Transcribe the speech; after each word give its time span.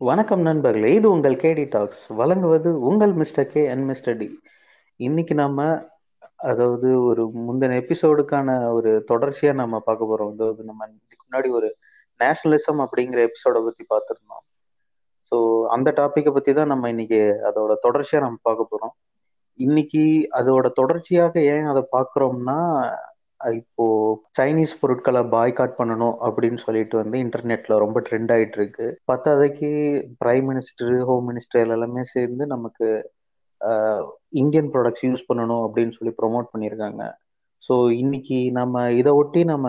வணக்கம் 0.00 0.40
நண்பர்களே 0.40 0.94
இது 0.94 1.10
உங்கள் 1.10 1.34
கேடி 1.34 1.62
டாக்ஸ். 1.68 2.02
வழங்குவது 2.08 2.80
உங்கள் 2.80 3.12
mister 3.12 3.46
K 3.46 3.68
and 3.68 3.84
mister 3.84 4.16
D. 4.16 4.26
இன்னைக்கு 4.96 5.34
நம்ம 5.34 5.88
அதாவது 6.36 6.88
ஒரு 7.02 7.22
முந்தின 7.36 7.76
எபிசோடுக்கான 7.80 8.72
ஒரு 8.72 9.04
தொடர்ச்சியா 9.08 9.52
நம்ம 9.54 9.78
பார்க்க 9.78 10.10
போறோம். 10.10 10.32
அதாவது 10.32 10.64
நம்ம 10.64 10.88
இதுக்கு 10.88 11.24
முன்னாடி 11.26 11.50
ஒரு 11.50 11.68
நேஷனலிசம் 12.20 12.82
அப்படிங்கிற 12.84 13.22
எபிசோட 13.28 13.62
பத்தி 13.64 13.86
பார்த்துருந்தோம். 13.94 14.44
ஸோ 15.32 15.38
அந்த 15.66 15.92
டாப்பிக்கை 15.96 16.32
பத்தி 16.32 16.52
தான் 16.52 16.66
நம்ம 16.66 16.88
இன்னைக்கு 16.88 17.20
அதோட 17.50 17.74
தொடர்ச்சியா 17.88 18.20
நம்ம 18.20 18.38
பார்க்க 18.42 18.70
போறோம். 18.72 18.94
இன்னைக்கு 19.58 20.04
அதோட 20.40 20.66
தொடர்ச்சியாக 20.72 21.40
ஏன் 21.54 21.64
அதை 21.64 21.84
பார்க்குறோம்னா 21.96 22.58
இப்போ 23.40 23.84
சைனீஸ் 24.38 24.72
பொருட்களை 24.80 25.20
பாய்காட் 25.20 25.78
பண்ணணும் 25.78 26.14
அப்படின்னு 26.26 26.56
சொல்லிட்டு 26.56 26.96
வந்து 26.96 27.16
இன்டர்நெட்ல 27.18 27.78
ரொம்ப 27.78 28.00
ட்ரெண்ட் 28.00 28.32
ஆயிட்டு 28.32 28.58
இருக்கு 28.60 28.86
பத்தாதைக்கு 29.12 29.70
பிரைம் 30.24 30.46
மினிஸ்டர் 30.50 30.94
ஹோம் 31.00 31.26
மினிஸ்டர் 31.30 31.74
எல்லாமே 31.76 32.04
சேர்ந்து 32.14 32.46
நமக்கு 32.46 32.88
இந்தியன் 34.30 34.70
ப்ராடக்ட்ஸ் 34.72 35.06
யூஸ் 35.08 35.28
பண்ணணும் 35.28 35.62
அப்படின்னு 35.66 35.96
சொல்லி 35.98 36.12
ப்ரொமோட் 36.22 36.50
பண்ணியிருக்காங்க. 36.52 37.02
ஸோ 37.62 37.74
இன்னைக்கு 37.92 38.38
நம்ம 38.52 38.92
இதை 38.92 39.12
ஒட்டி 39.12 39.44
நம்ம 39.44 39.68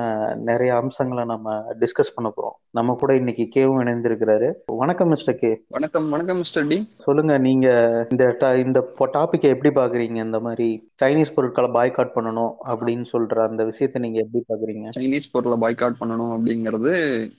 நிறைய 0.49 0.71
அம்சங்களை 0.75 1.23
நம்ம 1.25 1.75
டிஸ்கஸ் 1.79 2.15
பண்ண 2.15 2.29
போறோம். 2.37 2.57
நம்ம 2.77 2.95
கூட 3.01 3.11
இன்னைக்கு 3.15 3.43
கேவும் 3.53 3.79
இணைந்திருக்கிறாரு. 3.83 4.47
வணக்கம் 4.65 5.07
மிஸ்டர் 5.07 5.35
கே. 5.35 5.49
வணக்கம் 5.75 6.09
வணக்கம் 6.09 6.37
மிஸ்டர் 6.37 6.67
டி. 6.67 6.77
சொல்லுங்க 7.05 7.37
நீங்க 7.37 7.67
இந்த 8.11 8.23
இந்த 8.65 8.79
டாபிக்கை 9.15 9.47
எப்படி 9.53 9.69
பாக்குறீங்க? 9.79 10.19
இந்த 10.27 10.39
மாதிரி 10.39 10.67
சைனீஸ் 11.03 11.33
பொருட்களை 11.35 11.69
பாய்காட் 11.77 12.11
பண்ணணும் 12.17 12.51
அப்படின்னு 12.71 13.05
சொல்ற 13.13 13.47
அந்த 13.47 13.65
விஷயத்தை 13.69 14.01
நீங்க 14.01 14.19
எப்படி 14.25 14.43
பாக்குறீங்க? 14.51 14.85
சைனீஸ் 14.99 15.31
பொருளை 15.31 15.57
பாய்காட் 15.63 15.97
பண்ணணும் 16.01 16.33
அப்படிங்கிறது 16.35 16.93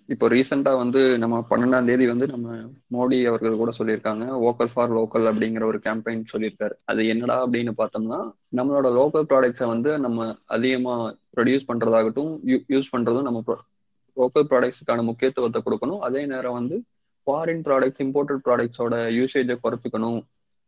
இப்போ 0.07 0.29
ரீசெண்டா 0.29 0.73
வந்து 0.83 1.03
நம்ம 1.19 1.45
பன்னெண்டாம் 1.51 1.89
தேதி 1.91 2.07
வந்து 2.13 2.29
நம்ம 2.35 2.57
மோடி 2.97 3.21
அவர்கள் 3.33 3.61
கூட 3.63 3.73
சொல்லியிருக்காங்க. 3.79 4.27
வோக்கல் 4.47 4.75
ஃபார் 4.75 4.97
லோக்கல் 4.99 5.29
அப்படிங்கிற 5.33 5.65
ஒரு 5.65 5.81
கேம்பெயின் 5.85 6.29
சொல்லியிருக்காரு. 6.35 6.77
அது 6.85 7.09
என்னடா 7.15 7.39
அப்படின்னு 7.47 7.75
பார்த்தோம்னா 7.83 8.21
நம்மளோட 8.57 8.91
லோக்கல் 9.01 9.31
ப்ராடக்ட்ஸை 9.33 9.67
வந்து 9.75 9.99
நம்ம 9.99 10.35
அதிகமா 10.59 10.97
ப்ரொடியூஸ் 11.37 11.71
பண்றதாகட்டும் 11.73 12.33
யூஸ் 12.75 12.95
பண்றதும் 12.97 13.29
நம்ம 13.31 13.43
லோக்கல் 14.21 14.49
ப்ராடக்ட்ஸுக்கான 14.51 15.05
முக்கியத்துவத்தை 15.11 15.63
கொடுக்கணும். 15.67 16.03
அதே 16.09 16.23
நேரம் 16.33 16.59
வந்து 16.61 16.79
ஃபாரின் 17.27 17.65
ப்ராடக்ட்ஸ் 17.69 18.03
இம்போர்ட்டட் 18.07 18.43
ப்ராடக்ட்ஸோட 18.49 18.97
யூசேஜை 19.19 19.57
குறைச்சிக்கணும் 19.65 20.21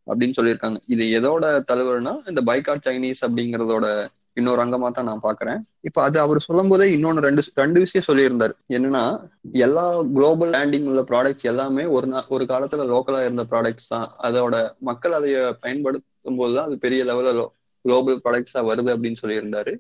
அப்படின்னு 0.07 0.37
சொல்லியிருக்காங்க. 0.39 0.79
இது 0.95 1.05
எதோட 1.19 1.45
தலைவர்னா 1.71 2.13
இந்த 2.31 2.41
பைகாட் 2.49 2.87
சைனீஸ் 2.87 3.23
அப்படிங்கறதோட 3.27 3.87
இன்னொரு 4.39 4.61
அங்கமா 4.65 4.89
தான் 4.97 5.09
நான் 5.09 5.23
பாக்குறேன் 5.25 5.61
இப்ப 5.89 5.99
அது 6.07 6.17
அவர் 6.25 6.39
சொல்லும் 6.47 6.71
போதே 6.73 6.87
இன்னொன்னு 6.97 7.25
ரெண்டு 7.27 7.43
ரெண்டு 7.61 7.79
விஷயம் 7.85 8.07
சொல்லியிருந்தாரு. 8.09 8.55
என்னன்னா 8.77 9.03
எல்லா 9.65 9.85
குளோபல் 10.17 10.53
லேண்டிங் 10.57 10.87
உள்ள 10.91 11.03
ப்ராடக்ட்ஸ் 11.11 11.49
எல்லாமே 11.53 11.85
ஒரு 11.97 12.09
ஒரு 12.35 12.45
காலத்துல 12.53 12.87
லோக்கலா 12.93 13.21
இருந்த 13.27 13.45
ப்ராடக்ட்ஸ் 13.53 13.91
தான். 13.95 14.07
அதோட 14.29 14.55
மக்கள் 14.91 15.17
அதை 15.19 15.33
பயன்படுத்தும் 15.65 16.41
போதுதான் 16.43 16.69
அது 16.69 16.79
பெரிய 16.87 17.03
லெவலில் 17.11 17.43
குளோபல் 17.85 18.21
ப்ராடக்ட்ஸா 18.25 18.63
வருது 18.71 18.93
அப்படின்னு 18.95 19.23
சொல்லியிருந்தாரு. 19.25 19.75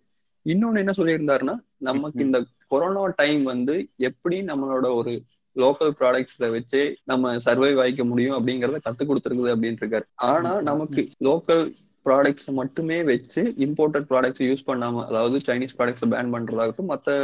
இன்னொன்னு 0.46 0.78
என்ன 0.78 0.92
சொல்லியிருந்தாருன்னா 0.96 1.54
நமக்கு 1.80 2.20
இந்த 2.24 2.38
கொரோனா 2.68 3.04
டைம் 3.16 3.42
வந்து 3.44 3.74
எப்படி 4.08 4.42
நம்மளோட 4.42 4.94
ஒரு 4.94 5.12
லோக்கல் 5.56 5.92
ப்ராடக்ட்ஸ்ல 6.00 6.48
வச்சே 6.50 6.82
நம்ம 7.04 7.32
சர்வைவ் 7.44 7.78
ஆயிக்க 7.82 8.04
முடியும் 8.04 8.36
அப்படிங்கறத 8.36 8.80
கத்து 8.84 9.04
கொடுத்துருக்குது 9.04 9.52
அப்படின்னு 9.54 9.80
இருக்காரு. 9.80 10.06
ஆனா 10.28 10.60
நமக்கு 10.60 11.00
லோக்கல் 11.24 11.64
ப்ராடக்ட்ஸ் 12.06 12.50
மட்டுமே 12.52 13.02
வச்சு 13.02 13.42
இம்போர்ட்டட் 13.58 14.06
ப்ராடக்ட்ஸ் 14.10 14.44
யூஸ் 14.44 14.66
பண்ணாம 14.66 15.04
அதாவது 15.06 15.38
சைனீஸ் 15.38 15.76
ப்ராடக்ட்ஸ் 15.78 16.10
பேன் 16.10 16.32
பண்றதாகட்டும் 16.34 16.90
மற்ற 16.92 17.16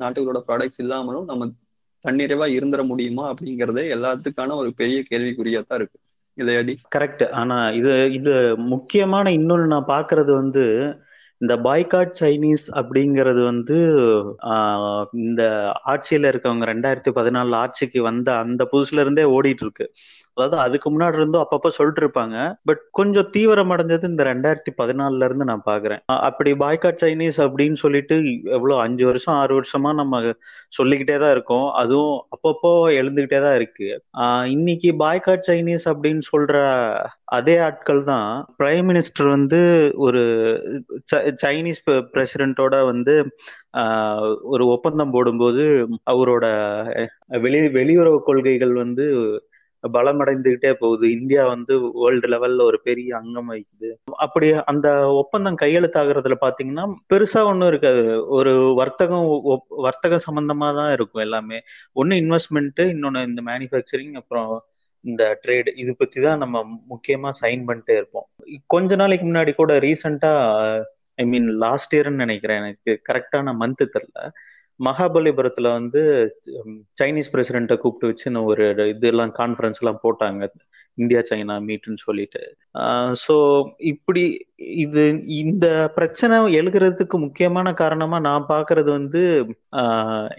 நாட்டுகளோட 0.00 0.40
ப்ராடக்ட்ஸ் 0.48 0.80
இல்லாமலும் 0.80 1.24
நம்ம 1.24 1.50
தன்னிறைவா 2.02 2.46
இருந்துட 2.50 2.86
முடியுமா 2.86 3.34
அப்படிங்கறதே 3.34 3.84
எல்லாத்துக்கான 3.96 4.54
ஒரு 4.54 4.74
பெரிய 4.74 4.98
கேள்விக்குறியா 5.10 5.60
தான் 5.66 5.78
இருக்கு. 5.78 5.98
இதையடி 6.38 6.74
கரெக்ட் 6.96 7.22
ஆனா 7.32 7.56
இது 7.70 7.92
இது 8.12 8.32
முக்கியமான 8.66 9.30
இன்னொன்னு 9.30 9.66
நான் 9.66 9.88
பாக்குறது 9.88 10.32
வந்து 10.34 10.64
இந்த 11.40 11.54
பாய்காட் 11.64 12.12
சைனீஸ் 12.20 12.66
அப்படிங்கிறது 12.80 13.40
வந்து 13.44 13.76
இந்த 15.24 15.42
ஆட்சியில 15.92 16.30
இருக்கவங்க 16.32 16.64
ரெண்டாயிரத்தி 16.72 17.12
பதினாலு 17.18 17.56
ஆட்சிக்கு 17.56 18.02
வந்த 18.02 18.28
அந்த 18.44 18.62
புதுசுல 18.72 19.02
இருந்தே 19.04 19.24
ஓடிட்டு 19.34 19.64
இருக்கு. 19.66 19.86
அதாவது 20.36 20.56
அதுக்கு 20.64 20.88
முன்னாடி 20.90 21.16
இருந்தும் 21.16 21.42
அப்பப்ப 21.42 21.70
சொல்லிட்டு 21.76 22.00
இருப்பாங்க 22.02 22.36
பட் 22.64 22.80
கொஞ்சம் 22.90 23.28
தீவிரம் 23.30 23.72
அடைஞ்சது 23.74 24.08
இந்த 24.08 24.22
ரெண்டாயிரத்தி 24.24 24.72
பதினாலுல 24.80 25.26
இருந்து 25.28 25.44
நான் 25.44 25.66
பாக்குறேன். 25.66 26.00
அப்படி 26.28 26.50
பாய்காட் 26.62 27.02
சைனீஸ் 27.02 27.38
அப்படின்னு 27.44 27.78
சொல்லிட்டு 27.82 28.16
எவ்வளவு 28.56 28.80
அஞ்சு 28.80 29.04
வருஷம் 29.04 29.34
ஆறு 29.34 29.54
வருஷமா 29.54 29.92
நம்ம 29.94 30.22
சொல்லிக்கிட்டே 30.72 31.18
தான் 31.18 31.30
இருக்கோம். 31.30 31.66
அதுவும் 31.74 32.16
அப்பப்போ 32.36 32.72
எழுந்துகிட்டே 33.00 33.40
தான் 33.40 33.56
இருக்கு. 33.56 33.88
ஆஹ் 34.22 34.48
இன்னைக்கு 34.54 34.90
பாய்காட் 35.04 35.46
சைனீஸ் 35.50 35.86
அப்படின்னு 35.92 36.24
சொல்ற 36.32 36.56
அதே 37.34 37.54
ஆட்கள் 37.58 38.02
தான் 38.04 38.28
பிரைம் 38.58 38.86
மினிஸ்டர் 38.88 39.28
வந்து 39.28 39.60
ஒரு 39.98 40.20
சைனீஸ் 41.42 41.80
பிரசிடென்ட்டோட 42.12 42.74
வந்து 42.84 43.14
ஒரு 44.52 44.64
ஒப்பந்தம் 44.66 45.10
போடும்போது 45.10 45.62
அவரோட 46.12 46.44
வெளி 47.44 47.60
வெளியுறவு 47.78 48.18
கொள்கைகள் 48.22 48.74
வந்து 48.82 49.06
பலமடைந்துகிட்டே 49.92 50.72
போகுது. 50.72 51.10
இந்தியா 51.10 51.46
வந்து 51.46 51.90
வேர்ல்டு 51.92 52.28
லெவல்ல 52.28 52.62
ஒரு 52.62 52.80
பெரிய 52.80 53.16
அங்கம் 53.16 53.50
வகிக்குது. 53.52 53.90
அப்படி 54.16 54.52
அந்த 54.52 55.08
ஒப்பந்தம் 55.08 55.56
கையெழுத்தாகிறதுல 55.60 56.36
பாத்தீங்கன்னா 56.40 56.94
பெருசா 57.14 57.44
ஒன்றும் 57.44 57.68
இருக்காது. 57.68 58.28
ஒரு 58.28 58.72
வர்த்தகம் 58.76 59.42
வர்த்தக 59.68 60.20
சம்பந்தமா 60.30 60.74
தான் 60.74 60.92
இருக்கும் 60.92 61.22
எல்லாமே. 61.22 61.60
ஒன்னு 61.92 62.14
இன்வெஸ்ட்மெண்ட் 62.14 62.80
இன்னொன்னு 62.80 63.26
இந்த 63.26 63.42
மேனுஃபேக்சரிங் 63.46 64.12
அப்புறம் 64.12 64.64
இந்த 65.00 65.40
ட்ரேடு 65.46 65.70
இது 65.76 65.94
பத்தி 65.98 66.22
தான் 66.22 66.38
நம்ம 66.38 66.66
முக்கியமா 66.90 67.30
சைன் 67.42 67.64
பண்ணிட்டே 67.66 67.92
இருப்போம். 67.92 68.26
கொஞ்ச 68.66 68.94
நாளைக்கு 68.94 69.26
முன்னாடி 69.26 69.54
கூட 69.54 69.78
ரீசெண்டா 69.78 70.32
ஐ 71.14 71.24
மீன் 71.24 71.48
லாஸ்ட் 71.48 71.96
இயர்னு 71.96 72.22
நினைக்கிறேன் 72.24 72.58
எனக்கு. 72.58 73.02
கரெக்டான 73.12 73.54
மந்த் 73.60 73.88
தெரில. 73.94 74.30
மகாபலிபுரத்துல 74.80 75.70
வந்து 75.78 76.00
சைனீஸ் 77.00 77.32
பிரசிடென்ட்டை 77.34 77.76
கூப்பிட்டு 77.82 78.10
வச்சு 78.10 78.46
ஒரு 78.52 78.66
இதெல்லாம் 78.94 79.34
கான்ஃபரன்ஸ் 79.40 79.82
எல்லாம் 79.82 80.04
போட்டாங்க. 80.06 80.48
இந்தியா 80.98 81.20
சைனா 81.28 81.54
மீட்னு 81.68 82.00
சொல்லிட்டு. 82.06 82.40
ஸோ 83.22 83.34
இப்படி 83.92 84.22
இது 84.84 85.04
இந்த 85.44 85.66
பிரச்சனை 85.96 86.36
எழுகிறதுக்கு 86.60 87.16
முக்கியமான 87.24 87.72
காரணமா 87.80 88.18
நான் 88.28 88.48
பாக்குறது 88.52 88.90
வந்து 88.98 89.22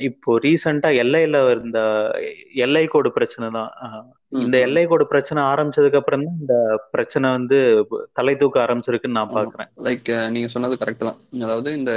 இப்போ 0.09 0.38
ரீசெண்டா 0.45 0.91
எல்லையில 1.03 1.41
இருந்த 1.53 1.79
எல்லை 2.66 2.85
கோடு 2.94 3.12
பிரச்சனை 3.18 3.50
தான். 3.57 3.72
இந்த 4.45 4.57
எல்லை 4.68 4.85
கோடு 4.91 5.06
பிரச்சனை 5.13 5.41
ஆரம்பிச்சதுக்கு 5.51 6.00
அப்புறம் 6.01 6.25
தான் 6.28 6.40
இந்த 6.44 6.56
பிரச்சனை 6.95 7.28
வந்து 7.38 7.59
தலை 8.19 8.35
தூக்க 8.44 8.66
ஆரம்பிச்சிருக்குன்னு 8.66 9.19
நான் 9.19 9.38
பாக்குறேன். 9.38 9.72
லைக் 9.88 10.12
நீங்க 10.35 10.50
சொன்னது 10.56 10.78
கரெக்ட் 10.84 11.07
தான். 11.09 11.22
அதாவது 11.45 11.72
இந்த 11.81 11.94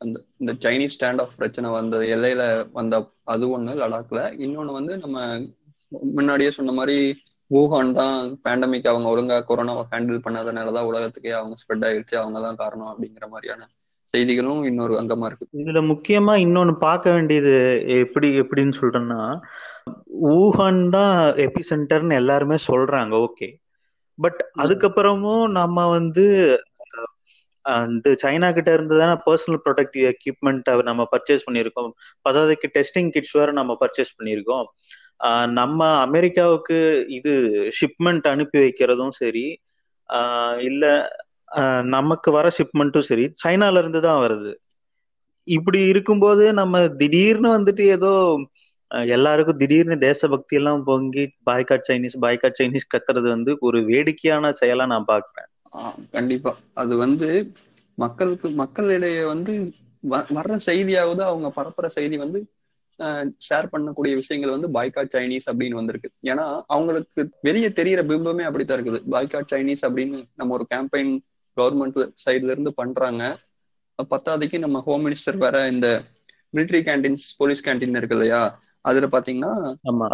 அந்த 0.00 0.16
இந்த 0.38 0.52
சைனீஸ் 0.62 0.94
ஸ்டாண்ட் 0.94 1.20
ஆஃப் 1.20 1.36
பிரச்சனை 1.36 1.68
வந்த 1.70 1.96
எல்லையில 2.14 2.42
வந்த 2.72 2.96
அது 3.24 3.44
ஒண்ணு 3.48 3.72
லடாக்ல. 3.80 4.20
இன்னொன்னு 4.44 4.72
வந்து 4.72 4.94
நம்ம 4.96 5.16
முன்னாடியே 6.12 6.50
சொன்ன 6.50 6.72
மாதிரி 6.72 6.96
வூஹான் 7.50 7.92
தான் 7.92 8.16
பேண்டமிக் 8.44 8.88
அவங்க 8.88 9.08
ஒழுங்கா 9.08 9.36
கொரோனாவை 9.48 9.84
ஹேண்டில் 9.92 10.24
பண்ணாதனாலதான் 10.24 10.88
உலகத்துக்கே 10.90 11.32
அவங்க 11.32 11.56
ஸ்ப்ரெட் 11.60 11.86
ஆயிடுச்சு 11.86 12.16
அவங்க 12.16 12.40
தான் 12.40 12.56
காரணம் 12.56 12.90
அப்படிங்கிற 12.90 13.26
மாதிரியான 13.28 13.68
செய்திகளும் 14.14 14.62
இன்னொரு 14.64 14.94
அங்கமா 15.00 15.26
இருக்கு. 15.26 15.46
இதுல 15.60 15.80
முக்கியமா 15.90 16.34
இன்னொன்னு 16.44 16.74
பார்க்க 16.78 17.10
வேண்டியது 17.10 17.54
எப்படி 17.98 18.28
எப்படின்னு 18.40 18.74
சொல்றேன்னா 18.80 19.20
வூஹான் 20.24 20.82
தான் 20.88 21.14
எபி 21.44 21.62
சென்டர்னு 21.70 22.14
எல்லாருமே 22.14 22.56
சொல்றாங்க 22.68 23.14
ஓகே 23.24 23.48
பட் 24.18 24.40
அதுக்கப்புறமும் 24.62 25.46
நம்ம 25.50 25.86
வந்து 25.88 26.24
அந்த 27.68 28.08
சைனா 28.22 28.48
கிட்ட 28.56 28.70
இருந்து 28.76 28.94
தானே 29.00 29.14
பர்சனல் 29.26 29.60
ப்ரொடக்டிவ் 29.64 30.04
எக்யூப்மெண்ட் 30.12 30.68
நம்ம 30.90 31.02
பர்ச்சேஸ் 31.12 31.46
பண்ணியிருக்கோம். 31.48 31.90
பதாதைக்கு 32.26 32.68
டெஸ்டிங் 32.76 33.10
கிட்ஸ் 33.16 33.36
வேற 33.40 33.50
நம்ம 33.60 33.72
பர்ச்சேஸ் 33.82 34.16
பண்ணியிருக்கோம். 34.18 34.66
நம்ம 35.58 35.80
அமெரிக்காவுக்கு 36.06 36.76
இது 37.18 37.32
ஷிப்மெண்ட் 37.78 38.26
அனுப்பி 38.32 38.58
வைக்கிறதும் 38.64 39.14
சரி 39.20 39.46
இல்ல 40.68 40.84
நமக்கு 41.96 42.28
வர 42.36 42.46
ஷிப்மெண்ட்டும் 42.58 43.08
சரி 43.10 43.24
சைனால 43.42 43.80
இருந்து 43.82 44.00
தான் 44.06 44.22
வருது. 44.24 44.52
இப்படி 45.48 45.80
இருக்கும்போது 45.92 46.44
நம்ம 46.60 46.80
திடீர்னு 47.00 47.50
வந்துட்டு 47.56 47.84
ஏதோ 47.96 48.12
எல்லாருக்கும் 49.10 49.60
திடீர்னு 49.62 49.96
தேசபக்தி 50.06 50.56
எல்லாம் 50.60 50.82
பொங்கி 50.88 51.24
பாய்காட் 51.48 51.86
சைனீஸ் 51.88 52.16
பாய்காட் 52.24 52.58
சைனீஸ் 52.60 52.92
கத்துறது 52.94 53.28
வந்து 53.36 53.54
ஒரு 53.68 53.78
வேடிக்கையான 53.90 54.52
செயலா 54.60 54.86
நான் 54.94 55.10
பாக்குறேன் 55.12 55.47
கண்டிப்பா. 56.10 56.52
அது 56.74 56.96
வந்து 56.96 57.28
மக்களுக்கு 57.94 58.48
மக்களிடையே 58.62 59.24
வந்து 59.24 59.54
வர்ற 60.36 60.56
செய்தியாவது 60.66 61.22
அவங்க 61.22 61.48
பரப்புற 61.56 61.86
செய்தி 61.86 62.16
வந்து 62.16 62.40
ஷேர் 63.48 63.66
பண்ணக்கூடிய 63.72 64.14
விஷயங்கள் 64.14 64.54
வந்து 64.54 64.68
பாய்கா 64.76 65.02
சைனீஸ் 65.14 65.48
அப்படின்னு 65.50 65.78
வந்திருக்கு. 65.80 66.08
ஏன்னா 66.22 66.44
அவங்களுக்கு 66.66 67.20
வெளியே 67.40 67.68
தெரியற 67.68 68.02
பிம்பமே 68.10 68.44
அப்படித்தான் 68.48 68.78
இருக்குது. 68.78 69.00
பாய்கா 69.10 69.40
சைனீஸ் 69.52 69.84
அப்படின்னு 69.88 70.18
நம்ம 70.34 70.54
ஒரு 70.54 70.66
கேம்பெயின் 70.74 71.12
கவர்மெண்ட் 71.56 71.98
சைட்ல 72.24 72.54
இருந்து 72.54 72.72
பண்றாங்க. 72.74 73.22
பத்தாவதுக்கு 73.98 74.58
நம்ம 74.58 74.80
ஹோம் 74.80 75.04
மினிஸ்டர் 75.06 75.36
வேற 75.36 75.68
இந்த 75.68 75.88
மிலிட்ரி 76.54 76.80
கேண்டீன்ஸ் 76.88 77.26
போலீஸ் 77.38 77.64
கேண்டீன் 77.66 77.98
இருக்கு 78.00 78.16
இல்லையா? 78.16 78.40
அதுல 78.84 79.06
பாத்தீங்கன்னா 79.14 79.52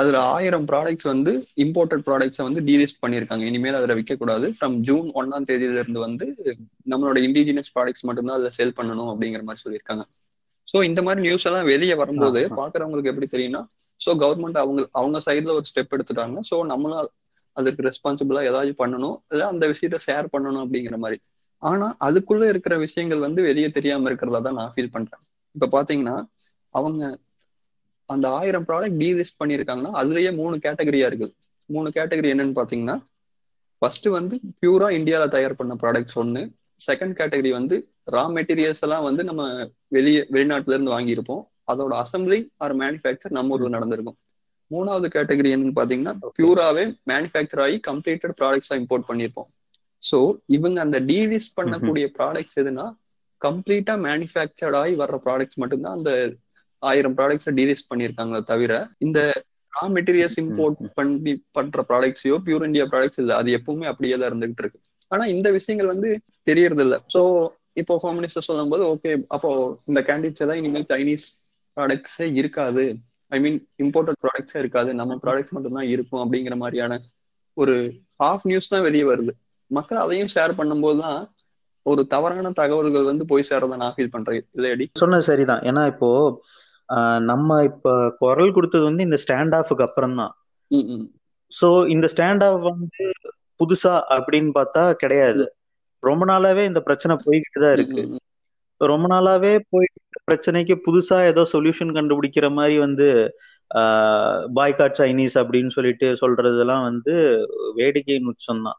அதுல 0.00 0.16
ஆயிரம் 0.34 0.66
ப்ராடக்ட்ஸ் 0.70 1.08
வந்து 1.10 1.32
இம்போர்ட்டட் 1.64 2.04
ப்ராடக்ட்ஸை 2.06 2.44
வந்து 2.48 2.60
டீலிஸ்ட் 2.68 3.02
பண்ணிருக்காங்க. 3.02 3.44
இனிமேல் 3.50 3.78
அதுல 3.80 3.94
விற்க 3.98 4.14
கூடாது 4.16 4.46
ஃப்ரம் 4.56 4.76
ஜூன் 4.88 5.08
ஒன்னாம் 5.20 5.48
தேதியில 5.50 5.82
இருந்து 5.82 6.00
வந்து 6.06 6.26
நம்மளோட 6.92 7.18
இண்டிஜினியஸ் 7.28 7.72
ப்ராடக்ட்ஸ் 7.76 8.06
மட்டும்தான் 8.08 8.38
அதுல 8.38 8.52
சேல் 8.58 8.76
பண்ணணும் 8.78 9.10
அப்படிங்கிற 9.12 9.42
மாதிரி 9.48 9.62
சொல்லியிருக்காங்க. 9.64 10.04
சோ 10.68 10.78
இந்த 10.88 11.00
மாதிரி 11.06 11.20
நியூஸ் 11.20 11.46
எல்லாம் 11.48 11.68
வெளியே 11.72 11.94
வரும்போது. 11.94 12.40
பாக்குறவங்களுக்கு 12.60 13.12
எப்படி 13.12 13.28
தெரியும்னா 13.34 13.62
சோ 14.00 14.12
கவர்மெண்ட் 14.22 14.58
அவங்க 14.62 14.82
அவங்க 14.92 15.18
சைடுல 15.26 15.54
ஒரு 15.58 15.66
ஸ்டெப் 15.70 15.94
எடுத்துட்டாங்க. 15.96 16.38
சோ 16.50 16.56
நம்மளும் 16.72 17.10
அதுக்கு 17.56 17.82
ரெஸ்பான்சிபிளா 17.88 18.40
ஏதாச்சும் 18.48 18.80
பண்ணணும். 18.82 19.16
இல்ல 19.32 19.42
அந்த 19.46 19.64
விஷயத்த 19.72 19.98
ஷேர் 20.06 20.32
பண்ணணும் 20.34 20.62
அப்படிங்கிற 20.64 20.96
மாதிரி. 21.04 21.18
ஆனா 21.62 21.86
அதுக்குள்ள 22.06 22.44
இருக்கிற 22.52 22.74
விஷயங்கள் 22.78 23.24
வந்து 23.26 23.42
வெளியே 23.42 23.68
தெரியாம 23.76 24.08
இருக்கிறதா 24.10 24.40
தான் 24.46 24.58
நான் 24.60 24.72
ஃபீல் 24.74 24.94
பண்றேன். 24.96 25.22
இப்ப 25.54 25.68
பாத்தீங்கன்னா 25.76 26.16
அவங்க 26.74 27.02
அந்த 28.08 28.26
ஆயிரம் 28.30 28.66
ப்ராடக்ட் 28.68 29.00
டீலிஸ்ட் 29.02 29.40
பண்ணியிருக்காங்கன்னா 29.40 29.92
அதுலயே 30.00 30.30
மூணு 30.34 30.56
கேட்டகரியா 30.56 31.08
இருக்குது 31.10 31.34
மூணு 31.70 31.88
கேட்டகரி 31.90 32.30
என்னன்னு 32.32 32.58
பாத்தீங்கன்னா 32.60 32.96
ஃபர்ஸ்ட் 33.82 34.08
வந்து 34.08 34.34
பியூரா 34.60 34.88
இந்தியால 34.98 35.24
தயார் 35.28 35.56
பண்ண 35.56 35.72
ப்ராடக்ட்ஸ் 35.74 36.18
ஒன்னு 36.22 36.42
செகண்ட் 36.80 37.14
கேட்டகரி 37.20 37.50
வந்து 37.52 37.76
ரா 38.14 38.24
மெட்டீரியல்ஸ் 38.36 38.82
எல்லாம் 38.82 39.06
வந்து 39.08 39.22
நம்ம 39.24 39.42
வெளியே 39.88 40.22
வெளிநாட்டுல 40.30 40.76
இருந்து 40.76 40.94
வாங்கியிருப்போம். 40.94 41.42
அதோட 41.72 41.92
அசம்பிளி 42.02 42.38
ஆர் 42.56 42.74
மேனுஃபேக்சர் 42.76 43.36
நம்ம 43.38 43.54
ஊர்ல 43.54 43.68
நடந்திருக்கும். 43.68 44.18
மூணாவது 44.70 45.06
கேட்டகரி 45.16 45.50
என்னன்னு 45.54 45.78
பாத்தீங்கன்னா 45.80 46.14
பியூராவே 46.38 46.84
மேனுஃபேக்சர் 47.10 47.62
ஆகி 47.66 47.76
கம்ப்ளீட்டட் 47.90 48.36
ப்ராடக்ட்ஸா 48.40 48.76
இம்போர்ட் 48.82 49.08
பண்ணியிருப்போம். 49.08 49.48
சோ 50.02 50.18
இவங்க 50.56 50.78
அந்த 50.80 50.98
டீலிஸ்ட் 51.10 51.56
பண்ணக்கூடிய 51.56 52.06
ப்ராடக்ட்ஸ் 52.18 52.58
எதுனா 52.62 52.86
கம்ப்ளீட்டா 53.40 53.94
மேனுஃபேக்சர்ட் 54.06 54.78
ஆகி 54.82 54.94
வர்ற 55.02 55.16
ப்ராடக்ட்ஸ் 55.26 55.60
மட்டும்தான் 55.62 55.98
அந்த 55.98 56.12
ஆயிரம் 56.82 57.16
ப்ராடக்ட்ஸை 57.18 57.52
டீலிஸ்ட் 57.58 57.90
பண்ணியிருக்காங்களே 57.90 58.40
தவிர 58.52 58.72
இந்த 59.06 59.18
ரா 59.72 59.84
மெட்டீரியல்ஸ் 59.96 60.38
இம்போர்ட் 60.42 60.82
பண்ணி 60.98 61.32
பண்ற 61.56 61.82
ப்ராடக்ட்ஸையோ 61.90 62.36
பியூர் 62.46 62.66
இந்தியா 62.68 62.84
ப்ராடக்ட்ஸ் 62.92 63.20
இல்ல. 63.22 63.32
அது 63.40 63.48
எப்பவுமே 63.58 63.86
அப்படியே 63.92 64.16
தான் 64.16 64.30
இருந்துகிட்டு 64.30 64.62
இருக்கு. 64.64 64.78
ஆனா 65.12 65.24
இந்த 65.34 65.48
விஷயங்கள் 65.58 65.92
வந்து 65.94 66.10
தெரியறது 66.50 66.82
இல்ல 66.86 66.96
சோ 67.14 67.20
இப்போ 67.80 67.94
ஹோம் 68.02 68.16
மினிஸ்டர் 68.18 68.46
சொல்லும் 68.48 68.72
போது 68.72 68.84
ஓகே 68.92 69.12
அப்போ 69.36 69.50
இந்த 69.90 70.00
கேண்டிட்ஸ் 70.08 70.42
எல்லாம் 70.44 70.60
இனிமேல் 70.60 70.86
சைனீஸ் 70.92 71.24
ப்ராடக்ட்ஸே 71.76 72.26
இருக்காது. 72.40 72.84
ஐ 73.32 73.38
மீன் 73.44 73.58
இம்போர்ட்டட் 73.84 74.20
ப்ராடக்ட்ஸே 74.24 74.58
இருக்காது. 74.62 74.90
நம்ம 75.00 75.16
ப்ராடக்ட்ஸ் 75.24 75.54
மட்டும் 75.56 75.78
தான் 75.78 75.90
இருக்கும் 75.94 76.22
அப்படிங்கிற 76.24 76.56
மாதிரியான 76.62 76.98
ஒரு 77.56 77.74
ஹாஃப் 78.22 78.46
நியூஸ் 78.50 78.72
தான் 78.74 78.86
வெளியே 78.88 79.06
வருது. 79.12 79.32
மக்கள் 79.70 80.02
அதையும் 80.04 80.32
ஷேர் 80.34 80.58
பண்ணும்போது 80.60 80.98
தான் 81.06 81.20
ஒரு 81.86 82.02
தவறான 82.12 82.52
தகவல்கள் 82.60 83.10
வந்து 83.10 83.24
போய் 83.30 83.48
சேரதை 83.48 83.76
நான் 83.82 83.94
ஃபீல் 83.96 84.14
பண்றேன். 84.14 84.46
இல்லையடி 84.56 84.84
சொன்னது 85.02 85.24
சரிதான். 85.30 85.62
ஏன்னா 85.70 85.82
இப்போ 85.92 86.10
நம்ம 87.30 87.58
இப்ப 87.70 87.92
குரல் 88.22 88.54
கொடுத்தது 88.56 88.84
வந்து 88.88 89.06
இந்த 89.08 89.18
ஸ்டாண்ட் 89.24 89.54
ஆஃபுக்கு 89.58 89.86
அப்புறம் 89.86 90.16
தான். 90.20 90.32
சோ 91.52 91.68
இந்த 91.94 92.06
ஸ்டாண்ட் 92.12 92.44
ஆஃப் 92.48 92.60
வந்து 92.70 93.04
புதுசா 93.60 93.92
அப்படின்னு 94.16 94.50
பார்த்தா 94.58 94.82
கிடையாது. 95.02 95.44
ரொம்ப 96.02 96.22
நாளாவே 96.30 96.62
இந்த 96.70 96.80
பிரச்சனை 96.88 97.14
போய்கிட்டு 97.24 97.60
தான் 97.64 97.74
இருக்கு. 97.76 98.02
ரொம்ப 98.80 99.06
நாளாவே 99.14 99.52
போயிட்டு 99.72 100.20
பிரச்சனைக்கு 100.28 100.74
புதுசா 100.86 101.18
ஏதோ 101.30 101.42
சொல்யூஷன் 101.52 101.94
கண்டுபிடிக்கிற 101.96 102.46
மாதிரி 102.58 102.76
வந்து 102.86 103.08
பாய்காட் 104.58 104.98
சைனீஸ் 105.00 105.36
அப்படின்னு 105.42 105.70
சொல்லிட்டு 105.76 106.08
சொல்றதெல்லாம் 106.22 106.84
வந்து 106.88 107.14
வேடிக்கையின் 107.78 108.28
உச்சம் 108.32 108.66
தான் 108.66 108.78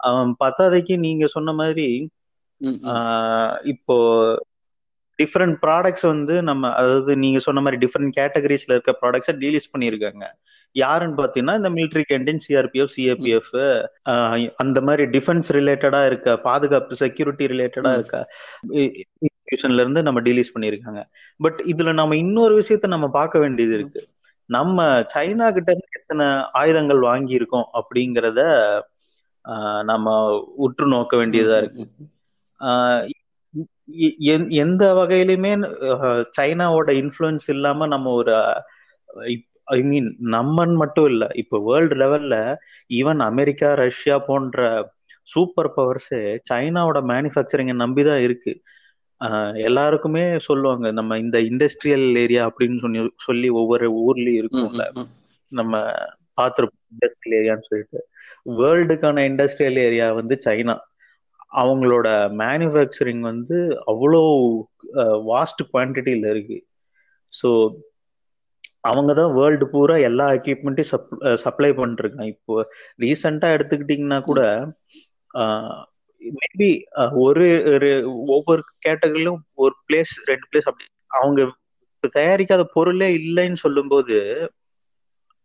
அவன் 0.00 0.30
பத்தாதைக்கு 0.42 0.94
நீங்க 1.06 1.26
சொன்ன 1.36 1.52
மாதிரி 1.60 1.86
இப்போ 3.72 3.96
டிஃப்ரெண்ட் 5.18 5.56
ப்ராடக்ட்ஸ் 5.62 6.06
வந்து 6.06 6.34
நம்ம 6.42 6.70
அதாவது 6.72 7.12
நீங்க 7.16 7.38
சொன்ன 7.44 7.60
மாதிரி 7.60 7.78
டிஃப்ரெண்ட் 7.84 8.12
கேட்டகரிஸ்ல 8.18 8.74
இருக்க 8.74 8.92
ப்ராடக்ட்ஸை 9.02 9.34
டீலிஸ்ட் 9.42 9.72
பண்ணியிருக்காங்க. 9.74 10.24
யாருன்னு 10.76 11.18
பாத்தீங்கன்னா 11.20 11.54
இந்த 11.60 11.70
மிலிட்ரி 11.76 12.04
கேண்டீன் 12.10 12.42
சிஆர்பிஎஃப் 12.46 12.92
சிஏபிஎஃப் 12.96 13.52
அந்த 14.64 14.78
மாதிரி 14.80 15.04
டிஃபென்ஸ் 15.14 15.48
ரிலேட்டடா 15.58 16.00
இருக்க 16.10 16.36
பாதுகாப்பு 16.48 16.96
செக்யூரிட்டி 17.04 17.46
ரிலேட்டடா. 17.54 17.92
இருக்க 17.98 18.16
இன்ஸ்டிடியூஷன்ல 19.24 19.80
இருந்து 19.80 20.02
நம்ம 20.02 20.20
டீலிஸ்ட் 20.26 20.54
பண்ணியிருக்காங்க. 20.56 21.02
பட் 21.40 21.60
இதுல 21.72 21.92
நம்ம 22.00 22.16
இன்னொரு 22.24 22.54
விஷயத்த 22.60 22.88
நம்ம 22.94 23.08
பார்க்க 23.18 23.38
வேண்டியது 23.38 23.74
இருக்கு. 23.78 24.02
நம்ம 24.50 24.78
சைனா 25.14 25.46
கிட்ட 25.56 25.70
இருந்து 25.72 25.98
எத்தனை 26.00 26.26
ஆயுதங்கள் 26.60 27.00
வாங்கி 27.08 27.32
இருக்கோம் 27.38 27.66
அப்படிங்கிறத 27.78 28.40
நம்ம 29.90 30.06
உற்று 30.66 30.86
நோக்க 30.92 31.14
வேண்டியதா 31.16 31.56
இருக்கு. 31.62 31.84
எந்த 34.56 34.84
வகையிலுமே 34.94 35.52
சைனாவோட 36.38 36.90
இன்ஃப்ளூயன்ஸ் 37.02 37.46
இல்லாம 37.48 37.86
நம்ம 37.86 38.12
ஒரு 38.12 38.34
ஐ 39.68 39.80
மீன் 39.82 40.08
நம்மன் 40.30 40.74
மட்டும் 40.74 41.08
இல்ல 41.10 41.24
இப்போ 41.34 41.56
வேர்ல்டு 41.68 41.96
லெவல்ல 41.96 42.34
ஈவன் 42.90 43.22
அமெரிக்கா 43.22 43.68
ரஷ்யா 43.84 44.16
போன்ற 44.28 44.60
சூப்பர் 45.28 45.70
பவர்ஸே 45.76 46.20
சைனாவோட 46.50 46.98
மேனுஃபேக்சரிங்கை 47.12 47.74
நம்பிதான் 47.84 48.24
இருக்கு. 48.26 48.52
எல்லாருக்குமே 49.66 50.24
சொல்லுவாங்க 50.38 50.86
நம்ம 50.92 51.18
இந்த 51.18 51.38
இண்டஸ்ட்ரியல் 51.50 52.06
ஏரியா 52.24 52.42
அப்படின்னு 52.48 52.78
சொல்லி 52.80 53.00
சொல்லி 53.26 53.48
ஒவ்வொரு 53.60 53.86
ஊர்லயும் 54.04 54.40
இருக்கும்ல. 54.42 54.84
நம்ம 55.52 55.72
பார்த்துருப்போம் 56.38 56.84
இண்டஸ்ட்ரியல் 56.94 57.36
ஏரியான்னு 57.40 57.68
சொல்லிட்டு. 57.70 58.00
வேர்ல்டுக்கான 58.60 59.24
இண்டஸ்ட்ரியல் 59.30 59.78
ஏரியா 59.86 60.08
வந்து 60.12 60.34
சைனா. 60.46 60.76
அவங்களோட 61.56 62.08
மேனுஃபேக்சரிங் 62.40 63.22
வந்து 63.30 63.58
அவ்வளோ 63.92 64.22
வாஸ்ட் 65.30 65.62
குவான்டிட்டியில் 65.70 66.26
இருக்கு. 66.32 66.58
ஸோ 67.32 67.48
அவங்க 68.88 69.12
தான் 69.14 69.32
வேர்ல்டு 69.36 69.66
பூரா 69.70 69.94
எல்லா 70.08 70.26
எக்யூப்மெண்ட்டையும் 70.36 70.92
சப் 70.92 71.08
சப்ளை 71.44 71.70
பண்ணிருக்காங்க 71.78 72.26
இப்போ 72.34 72.54
ரீசெண்டாக 72.98 73.56
எடுத்துக்கிட்டிங்கன்னா 73.56 74.18
கூட 74.28 74.40
மேபி 76.22 76.68
ஒரு 77.24 77.46
ஒரு 77.72 77.88
ஒவ்வொரு 78.36 78.62
கேட்டகரியிலும் 78.86 79.40
ஒரு 79.56 79.74
பிளேஸ் 79.86 80.14
ரெண்டு 80.30 80.46
பிளேஸ் 80.50 80.68
அப்படி 80.70 80.86
அவங்க 81.18 81.40
இப்ப 81.94 82.08
தயாரிக்காத 82.14 82.62
பொருளே 82.74 83.08
இல்லைன்னு 83.20 83.62
சொல்லும்போது 83.64 84.16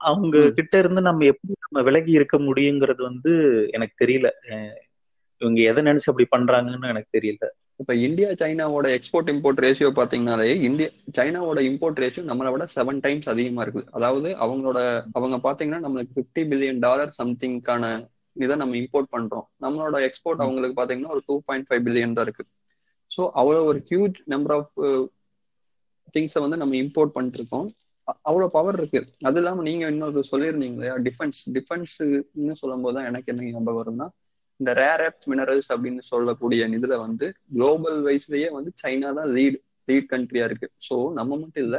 அவங்க. 0.02 0.36
கிட்ட 0.58 0.76
இருந்து 0.80 1.02
நம்ம 1.08 1.26
எப்படி 1.32 1.54
நம்ம 1.66 1.82
விலகி 1.88 2.12
இருக்க 2.20 2.36
முடியுங்கிறது 2.48 3.02
வந்து 3.10 3.32
எனக்கு 3.74 3.96
தெரியல. 4.02 4.30
இவங்க 5.42 5.62
எதை 5.62 5.84
நினைச்சு 5.84 6.10
அப்படி 6.12 6.28
பண்றாங்கன்னு 6.36 6.88
எனக்கு 6.88 7.20
தெரியல. 7.20 7.46
இப்ப 7.76 7.96
இந்தியா 7.96 8.30
சைனாவோட 8.30 8.88
எக்ஸ்போர்ட் 8.88 9.30
இம்போர்ட் 9.34 9.62
ரேஷியோ 9.66 9.90
பாத்தீங்கன்னாலே 10.00 10.62
இந்தியா 10.62 10.90
சைனாவோட 11.18 11.60
இம்போர்ட் 11.70 12.00
ரேஷியோ 12.04 12.24
நம்மளை 12.32 12.52
விட 12.52 12.68
செவன் 12.76 13.00
டைம்ஸ் 13.02 13.30
அதிகமா 13.30 13.64
இருக்குது. 13.66 13.88
அதாவது 13.92 14.30
அவங்களோட 14.46 14.80
அவங்க 15.14 15.38
பாத்தீங்கன்னா 15.48 15.80
நம்மளுக்கு 15.88 16.20
50 16.20 16.44
பில்லியன் 16.44 16.80
டாலர் 16.80 17.16
சம்திங்கான 17.24 17.86
இதை 18.36 18.56
நம்ம 18.56 18.76
இம்போர்ட் 18.76 19.12
பண்றோம். 19.12 19.48
நம்மளோட 19.62 19.96
எக்ஸ்போர்ட் 20.02 20.44
அவங்களுக்கு 20.46 20.78
பாத்தீங்கன்னா 20.82 21.10
ஒரு 21.10 21.22
டூ 21.26 21.42
பாயிண்ட் 21.46 21.68
ஃபைவ் 21.70 21.86
பில்லியன் 21.88 22.14
தான் 22.14 22.26
இருக்கு. 22.26 22.46
ஸோ 23.12 23.22
அவ்வளோ 23.36 23.64
ஒரு 23.64 23.84
ஹியூஜ் 23.90 24.14
நம்பர் 24.26 24.56
ஆஃப் 24.58 25.10
திங்ஸை 26.14 26.40
வந்து 26.44 26.58
நம்ம 26.58 26.76
இம்போர்ட் 26.76 27.16
பண்ணிட்டு 27.16 27.40
இருக்கோம் 27.40 27.68
அ- 28.08 28.18
அவ்வளவு 28.22 28.52
பவர் 28.52 28.78
இருக்கு. 28.78 29.02
அது 29.22 29.38
இல்லாம 29.38 29.62
நீங்க 29.62 29.88
இன்னொரு 29.88 30.24
சொல்லியிருந்தீங்க 30.32 30.76
இல்லையா? 30.78 30.96
டிஃபென்ஸ் 30.98 31.40
டிஃபென்ஸ்னு 31.54 32.52
சொல்லும் 32.52 32.82
போது 32.82 32.96
தான் 32.98 33.06
எனக்கு 33.06 33.36
என்ன 33.36 33.52
ஞாபகம் 33.52 33.80
வரும்னா 33.80 34.08
இந்த 34.62 34.72
ரேர் 34.80 35.02
எர்த் 35.02 35.28
மினரல்ஸ் 35.28 35.70
அப்படின்னு 35.74 36.04
சொல்லக்கூடிய 36.10 36.68
இதுல 36.78 36.96
வந்து 37.00 37.28
குளோபல் 37.54 38.00
வைஸ்லயே 38.08 38.50
வந்து 38.58 38.72
சைனா 38.84 39.10
தான் 39.20 39.32
லீட் 39.36 39.58
லீட் 39.88 40.12
கண்ட்ரியா 40.12 40.46
இருக்கு. 40.50 40.68
ஸோ 40.88 40.96
நம்ம 41.14 41.38
மட்டும் 41.38 41.66
இல்ல 41.66 41.78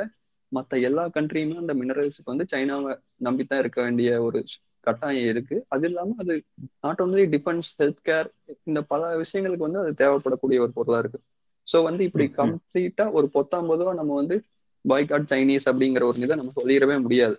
மத்த 0.52 0.80
எல்லா 0.82 1.04
கண்ட்ரியுமே 1.14 1.56
அந்த 1.56 1.74
மினரல்ஸுக்கு 1.74 2.32
வந்து 2.32 2.46
சைனாவை 2.52 2.92
நம்பித்தான் 3.26 3.60
இருக்க 3.60 3.78
வேண்டிய 3.82 4.10
ஒரு 4.22 4.40
கட்டாயம் 4.86 5.28
இருக்கு. 5.28 5.56
அது 5.68 5.86
இல்லாம 5.88 6.14
அது 6.18 6.34
not 6.80 7.00
only 7.00 7.24
defence 7.34 7.68
health 7.78 8.02
care 8.08 8.28
இந்த 8.64 8.80
பல 8.84 9.10
விஷயங்களுக்கு 9.16 9.66
வந்து 9.68 9.82
அது 9.82 9.92
தேவைப்படக்கூடிய 9.96 10.60
ஒரு 10.60 10.72
பொருளா 10.72 10.98
இருக்கு. 10.98 11.20
ஸோ 11.66 11.78
வந்து 11.82 12.02
இப்படி. 12.04 12.26
கம்ப்ளீட்டா 12.38 13.04
ஒரு 13.12 13.26
பொத்தாம் 13.34 13.70
பொதுவா 13.70 13.92
நம்ம 13.94 14.14
வந்து 14.14 14.36
பாய்காட் 14.84 15.30
சைனீஸ் 15.30 15.68
அப்படிங்கிற 15.70 16.04
ஒரு 16.04 16.24
இதை 16.24 16.36
நம்ம 16.36 16.54
சொல்லிடவே 16.60 16.96
முடியாது. 16.98 17.36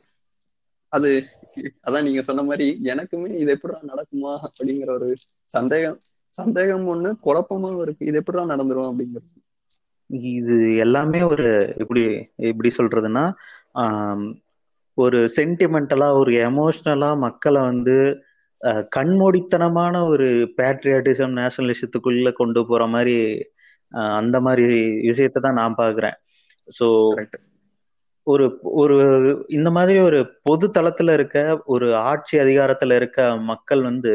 அது 0.93 1.09
அதான் 1.87 2.05
நீங்க 2.07 2.21
சொன்ன 2.21 2.43
மாதிரி 2.43 2.67
எனக்குமே 2.91 3.29
இது 3.41 3.51
எப்படிடா 3.55 3.79
நடக்குமா 3.91 4.33
அப்படிங்கிற 4.47 4.91
ஒரு 4.97 5.09
சந்தேகம் 5.49 5.97
சந்தேகம் 6.33 6.85
ஒண்ணு 6.87 7.09
குழப்பமும் 7.25 7.81
இருக்கு. 7.83 8.03
இது 8.09 8.19
எப்படிடா 8.21 8.43
நடந்துரும் 8.51 8.89
அப்படிங்கிறது. 8.89 9.33
இது 10.29 10.55
எல்லாமே 10.85 11.19
ஒரு 11.31 11.47
எப்படி 11.83 12.01
எப்படி 12.49 12.69
சொல்றதுன்னா 12.77 13.23
ஒரு 14.97 15.19
சென்டிமெண்டலா 15.37 16.07
ஒரு 16.21 16.31
எமோஷ்னலா 16.47 17.09
மக்களை 17.25 17.61
வந்து 17.69 17.95
கண்மூடித்தனமான 18.95 19.95
ஒரு 20.07 20.27
பேட்ரியாட்டிசம் 20.57 21.37
நேஷனலிசத்துக்குள்ள 21.39 22.29
கொண்டு 22.33 22.61
போற 22.69 22.83
மாதிரி 22.87 23.15
அந்த 24.19 24.37
மாதிரி 24.41 24.67
விஷயத்தை 25.07 25.39
தான் 25.41 25.59
நான் 25.61 25.79
பாக்குறேன் 25.81 26.17
ஸோ 26.67 26.85
ஒரு 28.27 28.45
ஒரு 28.81 28.95
இந்த 29.49 29.69
மாதிரி 29.77 29.99
ஒரு 29.99 30.19
பொது 30.47 30.65
தளத்துல 30.77 31.13
இருக்க 31.17 31.37
ஒரு 31.73 31.87
ஆட்சி 32.11 32.35
அதிகாரத்துல 32.39 32.97
இருக்க 32.99 33.19
மக்கள் 33.51 33.81
வந்து 33.89 34.13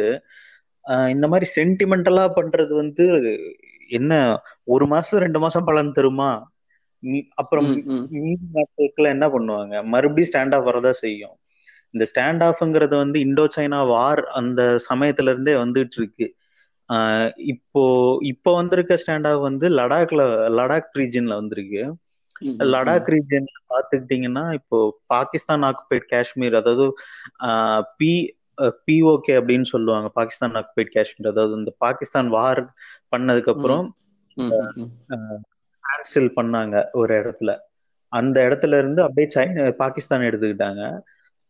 இந்த 1.15 1.27
மாதிரி 1.29 1.47
சென்டிமெண்டலா 1.57 2.25
பண்றது 2.39 2.73
வந்து 2.75 3.05
என்ன 3.91 4.13
ஒரு 4.75 4.85
மாசம் 4.87 5.23
ரெண்டு 5.25 5.39
மாசம் 5.45 5.67
பலன் 5.69 5.97
தருமா? 5.99 6.31
அப்புறம் 7.41 7.69
நாட்டுக்குள்ள 8.57 9.09
என்ன 9.17 9.27
பண்ணுவாங்க? 9.35 9.75
மறுபடியும் 9.95 10.31
ஸ்டாண்ட் 10.31 10.55
ஆஃப் 10.57 10.67
வரதா 10.69 10.93
செய்யும். 11.03 11.37
இந்த 11.95 12.05
ஸ்டாண்ட் 12.11 12.43
ஆஃப்ங்கிறது 12.49 12.95
வந்து 13.03 13.19
இண்டோ 13.27 13.45
சைனா 13.57 13.81
வார் 13.93 14.23
அந்த 14.41 14.63
சமயத்துல 14.89 15.33
இருந்தே 15.35 15.55
வந்துட்டு 15.63 15.99
இருக்கு. 16.01 16.27
இப்போ 17.53 17.83
இப்போ 18.33 18.51
வந்திருக்க 18.61 18.99
ஸ்டாண்ட் 19.03 19.29
ஆஃப் 19.31 19.41
வந்து 19.49 19.67
லடாக்ல 19.79 20.23
லடாக் 20.59 20.93
ரீஜன்ல 21.01 21.35
வந்திருக்கு. 21.41 21.83
லடாக் 22.73 23.09
ரீஜன்ல 23.15 23.59
பாத்துக்கிட்டீங்கன்னா 23.73 24.45
இப்போ 24.59 24.79
பாகிஸ்தான் 25.15 25.65
ஆக்குபைட் 25.69 26.07
காஷ்மீர் 26.15 26.57
அதாவது 26.61 26.87
பி 28.01 28.13
பிஓகே 28.87 29.35
அப்படின்னு 29.41 29.67
சொல்லுவாங்க 29.73 30.09
பாகிஸ்தான் 30.19 30.57
ஆக்குபைட் 30.61 30.95
காஷ்மீர். 30.97 31.31
அதாவது 31.33 31.55
இந்த 31.61 31.73
பாகிஸ்தான் 31.85 32.31
வார் 32.39 32.63
பண்ணதுக்கு 33.13 33.53
அப்புறம் 33.55 33.87
கேன்சல் 35.85 36.31
பண்ணாங்க 36.39 36.77
ஒரு 37.01 37.13
இடத்துல. 37.21 37.51
அந்த 38.13 38.37
இடத்துல 38.49 38.79
இருந்து 38.79 39.01
அப்படியே 39.03 39.29
சைனா 39.37 39.65
பாகிஸ்தான் 39.85 40.27
எடுத்துக்கிட்டாங்க. 40.29 40.83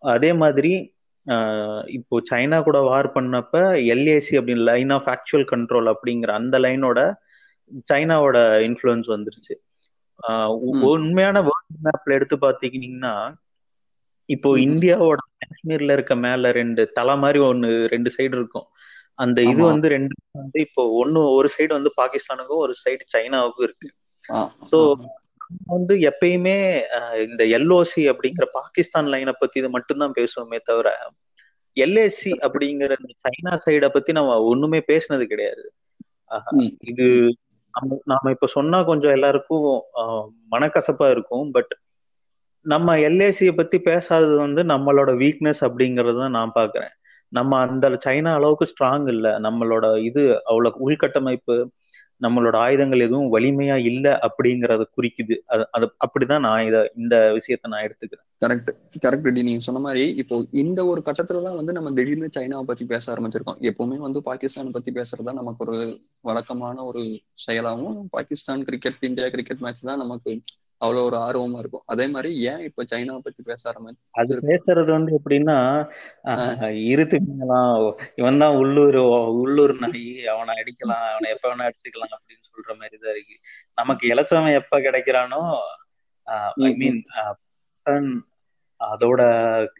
அதே 0.02 0.30
மாதிரி 0.42 0.72
இப்போ 1.96 2.16
சைனா 2.30 2.58
கூட 2.66 2.78
வார் 2.90 3.08
பண்ணப்ப 3.14 3.56
எல்ஏசி 3.94 4.34
அப்படின்னு 4.38 4.66
லைன் 4.70 4.92
ஆஃப் 4.96 5.08
ஆக்சுவல் 5.14 5.48
கண்ட்ரோல் 5.52 5.88
அப்படிங்கிற 5.92 6.30
அந்த 6.40 6.58
லைனோட 6.64 7.00
சைனாவோட 7.90 8.36
இன்ஃபுளுன்ஸ் 8.68 9.08
வந்துருச்சு. 9.14 9.54
உண்மையான 10.90 11.36
வேர்ல்ட் 11.48 11.82
மேப்ல 11.86 12.16
எடுத்து 12.18 12.36
பாத்தீங்கன்னா 12.46 13.14
இப்போ 14.28 14.48
இந்தியாவோட 14.64 15.20
காஷ்மீர்ல 15.42 15.94
இருக்க 15.96 16.14
மேல 16.24 16.50
ரெண்டு 16.60 16.82
தலை 16.98 17.14
மாதிரி 17.22 17.38
ஒன்னு 17.50 17.68
ரெண்டு 17.94 18.10
சைடு 18.16 18.34
இருக்கும். 18.40 18.66
அந்த 19.18 19.38
இது 19.50 19.60
வந்து 19.72 19.88
ரெண்டு 19.94 20.14
வந்து 20.40 20.58
இப்போ 20.66 20.82
ஒன்னு 21.00 21.20
ஒரு 21.36 21.48
சைடு 21.54 21.72
வந்து 21.78 21.92
பாகிஸ்தானுக்கும் 22.00 22.62
ஒரு 22.64 22.74
சைடு 22.82 23.04
சைனாவுக்கும் 23.14 23.66
இருக்கு. 23.68 23.88
ஸோ 24.70 24.78
வந்து 25.74 25.94
எப்பயுமே 26.10 26.56
இந்த 27.26 27.42
எல்ஓசி 27.58 28.02
அப்படிங்கிற 28.12 28.46
பாகிஸ்தான் 28.58 29.10
லைனை 29.14 29.34
பத்தி 29.40 29.56
இது 29.62 29.70
மட்டும்தான் 29.76 30.16
பேசுவோமே 30.18 30.58
தவிர 30.70 30.88
எல்ஏசி 31.76 32.32
அப்படிங்கிற 32.46 32.92
சைனா 33.24 33.52
சைடை 33.64 33.88
பத்தி 33.96 34.12
நம்ம 34.18 34.36
ஒண்ணுமே 34.52 34.80
பேசினது 34.90 35.24
கிடையாது. 35.32 35.64
இது 36.92 37.06
நாம 38.04 38.30
இப்ப 38.30 38.46
சொன்னா 38.46 38.82
கொஞ்சம் 38.82 39.12
எல்லாருக்கும் 39.12 39.66
மனக்கசப்பா 40.52 41.10
இருக்கும். 41.10 41.50
பட் 41.50 41.72
நம்ம 42.66 42.96
எல்ஏசியை 42.98 43.52
பத்தி 43.56 43.78
பேசாதது 43.80 44.36
வந்து 44.36 44.62
நம்மளோட 44.64 45.10
வீக்னஸ் 45.22 45.62
அப்படிங்கறத 45.68 46.28
நான் 46.28 46.52
பாக்குறேன். 46.54 46.92
நம்ம 47.32 47.58
அந்த 47.64 47.86
சைனா 48.06 48.32
அளவுக்கு 48.34 48.66
ஸ்ட்ராங் 48.72 49.08
இல்ல. 49.08 49.40
நம்மளோட 49.40 49.86
இது 50.04 50.22
அவ்வளவு 50.44 50.80
உள்கட்டமைப்பு 50.86 51.56
நம்மளோட 52.20 52.56
ஆயுதங்கள் 52.56 53.00
எதுவும் 53.00 53.32
வலிமையா 53.34 53.76
இல்ல 53.90 54.06
அப்படிங்கறத 54.26 54.84
குறிக்குது. 54.96 55.36
அது 55.46 55.64
அது 55.70 55.86
அப்படிதான் 56.06 56.44
நான் 56.46 56.66
இத 56.66 56.78
இந்த 56.96 57.16
விஷயத்த 57.38 57.68
நான் 57.68 57.84
எடுத்துக்கிறேன். 57.86 58.26
கரெக்ட் 58.42 58.70
கரெக்ட் 59.04 59.38
நீங்க 59.38 59.62
சொன்ன 59.66 59.80
மாதிரி 59.80 60.04
இப்போ 60.14 60.36
இந்த 60.52 60.80
ஒரு 60.86 61.02
கட்டத்துலதான் 61.04 61.56
வந்து 61.56 61.72
நம்ம 61.72 61.92
திடீர்னு 61.92 62.28
சைனாவை 62.38 62.62
பத்தி 62.62 62.84
பேச 62.84 63.04
ஆரம்பிச்சிருக்கோம். 63.14 63.60
எப்பவுமே 63.70 63.98
வந்து 64.06 64.22
பாகிஸ்தான் 64.22 64.70
பத்தி 64.70 64.92
பேசுறதா 64.92 65.32
நமக்கு 65.32 65.64
ஒரு 65.66 65.78
வழக்கமான 66.20 66.76
ஒரு 66.84 67.02
செயலாகவும் 67.46 68.00
Pakistan 68.10 68.64
cricket 68.64 69.08
India 69.10 69.28
cricket 69.28 69.64
match 69.66 69.84
தான் 69.84 69.98
நமக்கு 69.98 70.32
அவ்வளவு 70.80 71.06
ஒரு 71.06 71.16
ஆர்வமா 71.18 71.58
இருக்கும். 71.58 71.82
அதே 71.86 72.04
மாதிரி 72.06 72.30
ஏன் 72.40 72.60
இப்ப 72.60 72.84
சைனாவை 72.90 73.20
பத்தி 73.22 73.42
பேச 73.42 73.62
ஆரம்பிச்சு 73.70 74.02
அது 74.10 74.34
பேசுறது 74.48 74.90
வந்து 74.90 75.12
எப்படின்னா 75.18 75.56
இருத்துக்கலாம் 76.90 77.72
இவன் 78.14 78.38
தான் 78.38 78.56
உள்ளூர் 78.56 78.98
உள்ளூர் 79.42 79.74
நாய் 79.76 80.04
அவனை 80.26 80.54
அடிக்கலாம் 80.60 81.04
அவனை 81.12 81.28
எப்ப 81.34 81.46
வேணா 81.50 81.66
அடிச்சுக்கலாம் 81.68 82.14
அப்படின்னு 82.16 82.46
சொல்ற 82.50 82.72
மாதிரி 82.78 82.96
தான் 83.02 83.14
இருக்கு. 83.14 83.36
நமக்கு 83.74 84.04
இலச்சவன் 84.14 84.58
எப்ப 84.60 84.80
கிடைக்கிறானோ 84.86 85.42
ஐ 86.64 86.72
மீன் 86.76 87.00
அதோட 88.80 89.20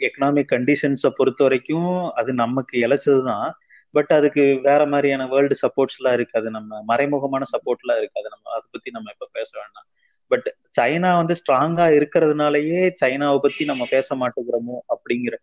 எக்கனாமிக் 0.06 0.52
கண்டிஷன்ஸை 0.52 1.10
பொறுத்த 1.16 1.40
வரைக்கும் 1.44 1.90
அது 2.12 2.30
நமக்கு 2.34 2.74
இழைச்சதுதான். 2.86 3.48
பட் 3.94 4.10
அதுக்கு 4.16 4.42
வேற 4.62 4.80
மாதிரியான 4.86 5.26
வேர்ல்டு 5.26 5.56
சப்போர்ட்ஸ் 5.62 5.98
எல்லாம் 5.98 6.16
இருக்காது. 6.18 6.48
நம்ம 6.50 6.80
மறைமுகமான 6.88 7.44
சப்போர்ட் 7.54 7.84
எல்லாம் 7.84 8.00
இருக்காது. 8.02 8.28
நம்ம 8.28 8.50
அதை 8.56 8.66
பத்தி 8.70 8.90
நம்ம 8.90 9.10
இப்ப 9.14 9.28
பேச 9.32 9.50
வேண்டாம். 9.60 9.86
பட் 10.30 10.48
சைனா 10.78 11.10
வந்து 11.20 11.34
ஸ்ட்ராங்கா 11.40 11.86
இருக்கிறதுனாலயே 11.98 12.80
சைனாவை 13.02 13.38
பத்தி 13.38 13.62
நம்ம 13.64 13.86
பேச 13.90 14.16
மாட்டேங்கிறோமோ 14.22 14.76
அப்படிங்கிற 14.94 15.34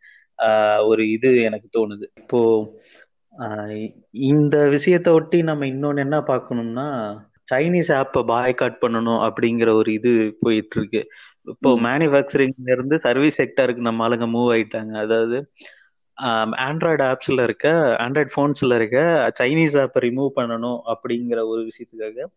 ஒரு 0.90 1.04
இது 1.10 1.30
எனக்கு 1.50 1.68
தோணுது. 1.78 2.06
இப்போ 2.22 2.42
இந்த 4.32 4.58
விஷயத்த 4.76 5.10
ஒட்டி 5.18 5.40
நம்ம 5.44 5.66
இன்னொன்னு 5.66 6.04
என்ன 6.06 6.18
பார்க்கணும்னா 6.32 6.88
சைனீஸ் 7.52 7.90
ஆப்பை 8.00 8.22
பாய்காட் 8.32 8.78
பண்ணணும் 8.84 9.22
அப்படிங்கிற 9.28 9.70
ஒரு 9.80 9.90
இது 9.94 10.12
போயிட்டு 10.44 10.78
இருக்கு 10.80 11.02
இப்போ 11.48 11.72
மேனுஃபேக்சரிங்ல 11.88 12.70
இருந்து 12.76 12.96
சர்வீஸ் 13.00 13.40
செக்டருக்கு 13.42 13.88
நம்ம 13.88 14.06
ஆளுங்க 14.08 14.28
மூவ் 14.36 14.50
ஆயிட்டாங்க. 14.56 14.94
அதாவது 15.06 15.38
ஆண்ட்ராய்டு 16.66 17.04
ஆப்ஸ்ல 17.12 17.44
இருக்க 17.44 17.68
ஆண்ட்ராய்டு 18.04 18.32
போன்ஸ்ல 18.36 18.76
இருக்க 18.80 18.98
சைனீஸ் 19.40 19.76
ஆப்பை 19.84 20.02
ரிமூவ் 20.08 20.30
பண்ணணும் 20.40 20.80
அப்படிங்கிற 20.94 21.40
ஒரு 21.52 21.62
விஷயத்துக்காக 21.70 22.28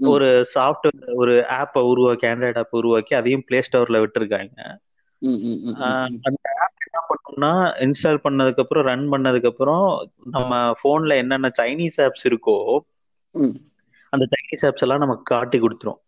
ஒரு 0.00 0.26
சாஃப்ட்வேர் 0.54 1.14
ஒரு 1.16 1.34
ஆப்பை 1.58 1.82
உருவாக்கி 1.90 2.26
ஆண்ட்ராய்டு 2.30 2.60
ஆப் 2.62 2.76
உருவாக்கி 2.80 3.12
அதையும் 3.18 3.46
பிளே 3.48 3.60
ஸ்டோர்ல 3.66 4.00
விட்டுருக்காங்க. 4.02 4.56
அந்த 6.28 6.42
ஆப் 6.64 6.84
என்ன 6.86 7.00
பண்ணோம்னா 7.10 7.52
இன்ஸ்டால் 7.86 8.24
பண்ணதுக்கு 8.26 8.62
அப்புறம் 8.64 8.86
ரன் 8.90 9.06
பண்ணதுக்கு 9.12 9.50
அப்புறம் 9.52 9.86
நம்ம 10.36 10.52
போன்ல 10.82 11.16
என்னென்ன 11.22 11.50
சைனீஸ் 11.60 11.98
ஆப்ஸ் 12.06 12.26
இருக்கோ 12.30 12.56
அந்த 14.12 14.24
சைனீஸ் 14.34 14.64
ஆப்ஸ் 14.68 14.84
எல்லாம் 14.84 15.04
நமக்கு 15.04 15.24
காட்டி 15.32 15.58
கொடுத்துரும். 15.60 16.00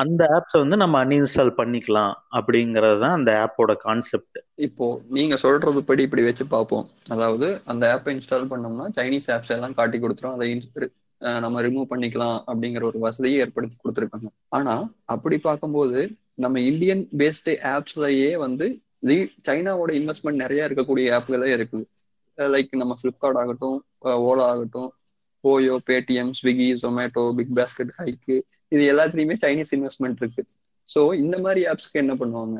அந்த 0.00 0.22
ஆப்ஸ் 0.36 0.56
வந்து 0.60 0.76
நம்ம 0.82 0.96
அன்இன்ஸ்டால் 1.04 1.52
பண்ணிக்கலாம் 1.60 2.12
அப்படிங்கறது 2.38 2.98
தான் 3.04 3.16
அந்த 3.18 3.30
ஆப்போட 3.44 3.72
கான்செப்ட் 3.84 4.38
இப்போ 4.66 4.86
நீங்க 5.16 5.34
சொல்றது 5.44 5.80
படி 5.88 6.02
இப்படி 6.06 6.24
வச்சு 6.28 6.44
பார்ப்போம். 6.54 6.86
அதாவது 7.14 7.48
அந்த 7.72 7.84
ஆப்பை 7.94 8.12
இன்ஸ்டால் 8.16 8.50
பண்ணோம்னா 8.52 8.86
சைனீஸ் 8.98 9.30
ஆப்ஸ் 9.36 9.54
எல்லாம் 9.56 9.76
காட்டி 9.80 9.98
கொடுத்துரும் 9.98 10.36
அதை 10.36 10.48
நம்ம 11.44 11.62
ரிமூவ் 11.66 11.90
பண்ணிக்கலாம் 11.92 12.36
அப்படிங்கிற 12.50 12.82
ஒரு 12.90 12.98
வசதியை 13.04 13.38
ஏற்படுத்தி 13.44 13.76
கொடுத்துருக்காங்க. 13.76 14.28
ஆனா 14.58 14.74
அப்படி 15.14 15.36
பார்க்கும்போது 15.46 16.00
நம்ம 16.44 16.60
இந்தியன் 16.70 17.02
பேஸ்டு 17.20 17.54
ஆப்ஸ்லயே 17.74 18.30
வந்து 18.46 18.66
சைனாவோட 19.48 19.90
இன்வெஸ்ட்மெண்ட் 20.00 20.42
நிறைய 20.44 20.68
இருக்கக்கூடிய 20.68 21.06
ஆப்களே 21.16 21.50
இருக்குது. 21.56 21.84
லைக் 22.38 22.72
நம்ம 22.82 22.94
ஃபிளிப்கார்ட் 23.00 23.40
ஆகட்டும் 23.42 23.78
ஓலா 24.28 24.46
ஆகட்டும் 24.52 24.90
OYO 25.44 25.74
Paytm 25.88 26.32
Swiggy 26.38 26.68
Zomato 26.82 27.24
big 27.38 27.52
basket 27.58 27.92
haiku 27.98 28.36
இது 28.74 28.82
எல்லாத்துலயுமே 28.92 29.36
சைனீஸ் 29.44 29.72
இன்வெஸ்ட்மெண்ட் 29.76 30.20
இருக்கு. 30.22 30.42
ஸோ 30.88 31.00
இந்த 31.22 31.36
மாதிரி 31.44 31.62
ஆப்ஸ்க்கு 31.72 32.02
என்ன 32.04 32.14
பண்ணுவாங்க? 32.22 32.58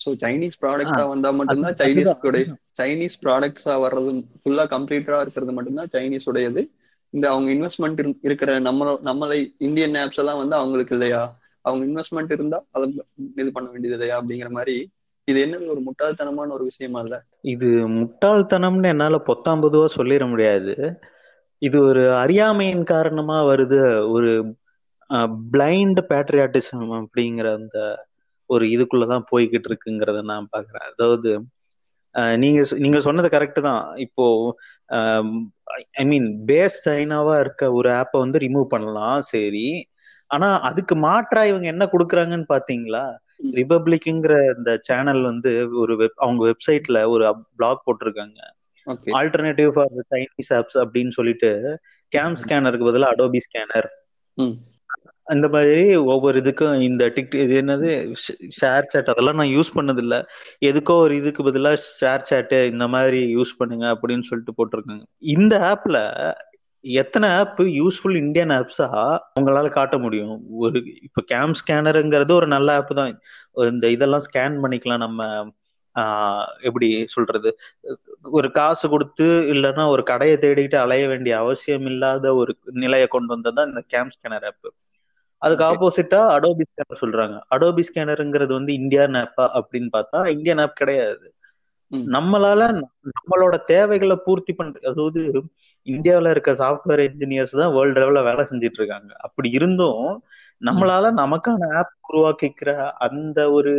ஸோ 0.00 0.08
சைனீஸ் 0.22 0.58
ப்ராடக்ட்ஸா 0.62 1.04
வந்தா 1.12 1.30
மட்டும்தான் 1.38 1.76
சைனீஸ் 1.82 2.10
சைனீஸ் 2.80 3.16
ப்ராடக்ட்ஸா 3.24 3.74
வர்றது 3.84 4.10
ஃபுல்லா 4.40 4.66
கம்ப்ளீட்டா 4.74 5.20
இருக்கிறது 5.24 5.54
மட்டும்தான் 5.58 5.92
சைனீஸ் 5.94 6.28
உடையது. 6.32 6.64
இந்த 7.16 7.26
அவங்க 7.32 7.48
இன்வெஸ்ட்மெண்ட் 7.52 8.00
இருக்கிற 8.22 8.50
நம்ம 8.60 8.98
நம்மளை 9.04 9.36
இந்தியன் 9.58 9.96
ஆப்ஸ் 10.02 10.20
எல்லாம் 10.22 10.40
வந்து 10.42 10.56
அவங்களுக்கு 10.56 10.94
இல்லையா? 10.96 11.22
அவங்க 11.64 11.82
இன்வெஸ்ட்மெண்ட் 11.88 12.32
இருந்தா 12.32 12.58
அதை 12.72 12.86
இது 13.36 13.50
பண்ண 13.52 13.66
வேண்டியது 13.70 13.96
இல்லையா 13.98 14.16
அப்படிங்கிற 14.20 14.50
மாதிரி 14.50 14.76
இது 15.28 15.38
என்னது 15.46 15.72
ஒரு 15.74 15.80
முட்டாள்தனமான 15.86 16.52
ஒரு 16.56 16.64
விஷயமா 16.64 17.00
இல்ல? 17.00 17.16
இது 17.52 17.68
முட்டாள்தனம்னு 17.96 18.90
என்னால 18.94 19.16
பொத்தாம்பதுவா 19.28 19.88
சொல்லிட 19.96 20.24
முடியாது. 20.32 20.74
இது 21.62 21.76
ஒரு 21.82 22.02
அறியாமையின் 22.14 22.84
காரணமா 22.84 23.38
வருது. 23.44 23.80
ஒரு 24.14 24.30
பிளைண்ட் 25.52 26.00
பேட்ரியாட்டிசம் 26.10 26.88
அப்படிங்கிற 27.00 27.48
அந்த 27.58 27.78
ஒரு 28.50 28.64
இதுக்குள்ளதான் 28.66 29.28
போய்கிட்டு 29.30 29.68
இருக்குங்கிறத 29.70 30.20
நான் 30.32 30.52
பாக்குறேன். 30.52 30.86
அதாவது 30.92 31.30
நீங்க 32.38 32.60
நீங்க 32.84 32.98
சொன்னது 33.00 33.28
கரெக்ட் 33.28 33.60
தான். 33.68 33.82
இப்போ 34.06 34.24
ஐ 35.94 36.04
மீன் 36.04 36.28
பேஸ் 36.48 36.78
சைனாவா 36.84 37.34
இருக்க 37.40 37.72
ஒரு 37.72 37.88
ஆப்பை 38.00 38.18
வந்து 38.20 38.38
ரிமூவ் 38.38 38.66
பண்ணலாம் 38.68 39.20
சரி. 39.30 39.66
ஆனா 40.30 40.48
அதுக்கு 40.68 40.94
மாற்றா 41.04 41.42
இவங்க 41.44 41.66
என்ன 41.66 41.84
கொடுக்குறாங்கன்னு 41.92 42.48
பாத்தீங்களா? 42.48 43.04
ரிபப்ளிக்ங்கிற 43.54 44.34
இந்த 44.56 44.70
சேனல் 44.82 45.22
வந்து 45.22 45.50
ஒரு 45.82 45.94
வெப் 45.96 46.18
அவங்க 46.18 46.40
வெப்சைட்ல 46.48 46.98
ஒரு 47.14 47.24
பிளாக் 47.58 47.84
போட்டிருக்காங்க. 47.86 48.38
ஆல்டர்னேட்டிவ் 49.18 49.70
ஃபார் 49.74 49.92
சைனீஸ் 50.12 50.52
ஆப்ஸ் 50.58 50.78
அப்படின்னு 50.84 51.12
சொல்லிட்டு 51.18 51.50
கேம் 52.12 52.36
ஸ்கேனருக்கு 52.42 52.88
பதிலாக 52.88 53.14
அடோபி 53.14 53.40
ஸ்கேனர் 53.46 53.88
அந்த 55.28 55.46
மாதிரி 55.48 55.78
ஒவ்வொரு 56.12 56.36
இதுக்கும் 56.42 56.76
இந்த 56.88 57.04
டிக் 57.14 57.34
இது 57.44 57.54
என்னது? 57.62 57.88
ஷேர் 58.58 58.88
சேட் 58.92 59.10
அதெல்லாம் 59.12 59.38
நான் 59.40 59.54
யூஸ் 59.56 59.70
பண்ணதில்ல. 59.78 60.16
எதுக்கோ 60.62 60.96
ஒரு 61.04 61.14
இதுக்கு 61.16 61.42
பதிலாக 61.42 61.80
ஷேர் 62.00 62.26
சேட்டு 62.30 62.58
இந்த 62.72 62.86
மாதிரி 62.94 63.20
யூஸ் 63.36 63.52
பண்ணுங்க 63.58 63.86
அப்படின்னு 63.94 64.28
சொல்லிட்டு 64.30 64.56
போட்டிருக்காங்க. 64.58 65.04
இந்த 65.36 65.54
ஆப்ல 65.72 65.98
எத்தனை 66.84 67.28
ஆப் 67.40 67.60
யூஸ்ஃபுல் 67.80 68.16
இந்தியன் 68.16 68.52
ஆப்ஸா 68.58 68.88
உங்களால 69.40 69.68
காட்ட 69.68 69.96
முடியும்? 69.98 70.34
ஒரு 70.64 70.78
இப்ப 71.02 71.22
கேம் 71.32 71.54
ஸ்கேனருங்கிறது 71.60 72.32
ஒரு 72.32 72.48
நல்ல 72.56 72.74
ஆப் 72.80 72.92
தான். 73.00 73.12
இந்த 73.72 73.86
இதெல்லாம் 73.96 74.26
ஸ்கேன் 74.28 74.56
பண்ணிக்கலாம் 74.64 75.04
நம்ம 75.06 75.22
எப்படி 76.68 76.88
சொல்றது? 77.14 77.50
ஒரு 78.38 78.48
காசு 78.58 78.86
கொடுத்து 78.94 79.26
இல்லைன்னா 79.54 79.84
ஒரு 79.94 80.02
கடையை 80.10 80.36
தேடிக்கிட்டு 80.42 80.78
அலைய 80.84 81.04
வேண்டிய 81.12 81.34
அவசியம் 81.44 81.86
இல்லாத 81.92 82.34
ஒரு 82.40 82.52
நிலையை 82.84 83.06
கொண்டு 83.14 83.32
வந்ததுதான் 83.34 83.70
இந்த 83.72 83.82
கேம் 83.94 84.12
ஸ்கேனர் 84.16 84.46
ஆப் 84.50 84.68
அதுக்கு 85.42 85.64
ஆப்போசிட்டா 85.66 86.20
அடோபி 86.34 86.64
ஸ்கேனர் 86.66 87.02
சொல்றாங்க. 87.02 87.36
அடோபி 87.54 87.82
ஸ்கேனருங்கிறது 87.88 88.52
வந்து 88.52 88.72
இந்தியன் 88.80 89.16
ஆப்பா 89.20 89.46
அப்படின்னு 89.58 89.90
பார்த்தா 89.96 90.20
இந்தியன் 90.34 90.62
ஆப் 90.62 90.78
கிடையாது. 90.80 91.26
நம்மளால 92.12 92.60
நம்மளோட 93.10 93.56
தேவைகளை 93.68 94.16
பூர்த்தி 94.24 94.52
பண்ற 94.52 94.78
அதாவது 94.84 95.20
இந்தியாவில 95.86 96.32
இருக்க 96.34 96.52
சாஃப்ட்வேர் 96.60 97.02
இன்ஜினியர்ஸ் 97.06 97.54
தான் 97.54 97.74
வேர்ல்டு 97.74 98.00
லெவல்ல 98.02 98.22
வேலை 98.24 98.44
செஞ்சுட்டு 98.48 98.80
இருக்காங்க 98.80 99.10
அப்படி 99.26 99.48
இருந்தும் 99.58 100.02
நம்மளால 100.62 101.10
நமக்கான 101.20 101.68
ஆப் 101.74 101.94
உருவாக்கிக்கிற 102.06 102.70
அந்த 103.06 103.38
ஒரு 103.52 103.74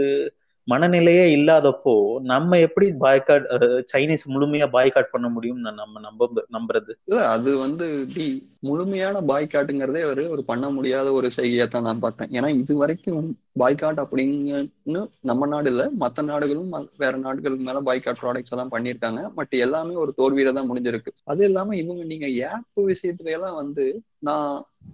மனநிலையே 0.67 1.25
இல்லாதப்போ 1.35 1.93
நம்ம 2.31 2.57
எப்படி 2.65 2.87
பாய்காட் 3.03 3.45
சைனீஸ் 3.91 4.23
முழுமையா 4.33 4.65
பாய்காட் 4.75 5.13
பண்ண 5.13 5.27
முடியும் 5.35 5.59
நம்ம 5.67 5.99
நம்ப 6.05 6.25
நம்புறது? 6.55 6.91
இல்ல 7.09 7.19
அது 7.35 7.51
வந்து 7.57 7.85
டி 8.15 8.25
முழுமையான 8.67 9.21
பாய்காட்டுங்கிறதே 9.29 10.01
ஒரு 10.11 10.23
ஒரு 10.33 10.41
பண்ண 10.49 10.65
முடியாத 10.69 11.07
ஒரு 11.19 11.27
செய்கையா 11.37 11.65
தான் 11.67 11.87
நான் 11.87 12.03
பார்த்தேன். 12.05 12.31
ஏன்னா 12.37 12.49
இது 12.61 12.75
வரைக்கும் 12.81 13.27
பாய்காட் 13.61 14.01
அப்படிங்கன்னு 14.03 15.01
நம்ம 15.29 15.47
நாடு 15.53 15.69
இல்ல 15.73 15.83
மற்ற 16.03 16.25
நாடுகளும் 16.31 16.73
வேற 17.03 17.13
நாடுகளுக்கு 17.25 17.67
மேல 17.69 17.81
பாய்காட் 17.89 18.21
ப்ராடக்ட்ஸ் 18.23 18.55
எல்லாம் 18.55 18.73
பண்ணியிருக்காங்க. 18.75 19.21
பட் 19.37 19.55
எல்லாமே 19.65 19.95
ஒரு 20.03 20.13
தோல்வியில 20.19 20.53
தான் 20.57 20.69
முடிஞ்சிருக்கு. 20.71 21.13
அது 21.31 21.43
இல்லாம 21.49 21.75
இவங்க 21.83 22.03
நீங்க 22.13 22.27
ஆப் 22.51 22.81
விஷயத்துல 22.91 23.35
எல்லாம் 23.37 23.59
வந்து 23.61 23.85
நான் 24.29 24.51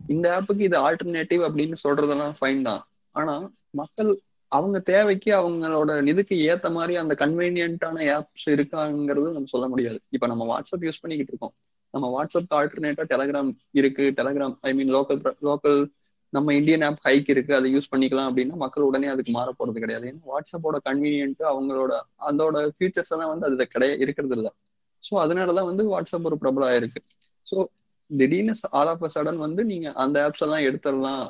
இந்த 0.07 0.27
ஆப்புக்கு 0.37 0.67
இது 0.69 0.77
ஆல்டர்னேட்டிவ் 0.87 1.43
அப்படின்னு 1.49 1.77
சொல்றதெல்லாம் 1.85 2.37
ஃபைன் 2.39 2.63
தான். 2.69 2.83
ஆனா 3.15 3.35
மக்கள் 3.81 4.11
அவங்க 4.53 4.77
தேவைக்கு 4.89 5.29
அவங்களோட 5.33 5.91
நிதிக்கு 6.07 6.36
ஏத்த 6.45 6.67
மாதிரி 6.72 6.93
அந்த 7.01 7.13
கன்வீனியன்டான 7.22 7.98
ஆப்ஸ் 8.15 8.48
இருக்காங்கிறது 8.55 9.27
நம்ம 9.36 9.51
சொல்ல 9.53 9.67
முடியாது. 9.69 10.00
இப்ப 10.12 10.27
நம்ம 10.31 10.45
வாட்ஸ்அப் 10.51 10.86
யூஸ் 10.88 11.01
பண்ணிக்கிட்டு 11.03 11.33
இருக்கோம். 11.33 11.53
நம்ம 11.93 12.05
வாட்ஸ்அப் 12.15 12.53
ஆல்டர்னேட்டா 12.53 13.03
டெலகிராம் 13.12 13.50
இருக்கு. 13.75 14.05
Telegram 14.17 14.55
I 14.62 14.74
mean 14.74 14.91
local 14.95 15.19
local 15.48 15.79
நம்ம 16.33 16.53
இந்தியன் 16.55 16.83
ஆப் 16.86 17.01
ஹைக் 17.03 17.29
இருக்கு. 17.33 17.51
அதை 17.55 17.67
யூஸ் 17.74 17.91
பண்ணிக்கலாம் 17.91 18.29
அப்படின்னா 18.29 18.55
மக்கள் 18.63 18.88
உடனே 18.88 19.07
அதுக்கு 19.13 19.31
மாற 19.31 19.50
போறது 19.53 19.83
கிடையாது. 19.83 20.05
ஏன்னா 20.10 20.22
வாட்ஸ்அப்போட 20.31 20.77
கன்வீனியன்ட் 20.88 21.41
அவங்களோட 21.51 21.91
அதோட 22.29 22.55
ஃபியூச்சர்ஸ் 22.75 23.13
எல்லாம் 23.15 23.31
வந்து 23.33 23.48
அதுல 23.50 23.65
கிடையாது 23.74 24.01
இருக்கிறது 24.05 24.36
இல்லை. 24.38 24.51
ஸோ 25.03 25.13
அதனாலதான் 25.24 25.69
வந்து 25.69 25.83
வாட்ஸ்அப் 25.89 26.27
ஒரு 26.29 26.38
பிரபலம் 26.41 26.69
ஆயிருக்கு 26.69 27.01
ஸோ 27.48 27.57
திடீர்னு 28.12 28.53
ஆல் 28.79 28.91
ஆஃப் 28.93 29.03
அ 29.03 29.12
சடன் 29.15 29.39
வந்து 29.45 29.62
நீங்க 29.65 29.88
அந்த 30.03 30.17
ஆப்ஸ் 30.25 30.43
எல்லாம் 30.45 30.65
எடுத்துடலாம். 30.67 31.25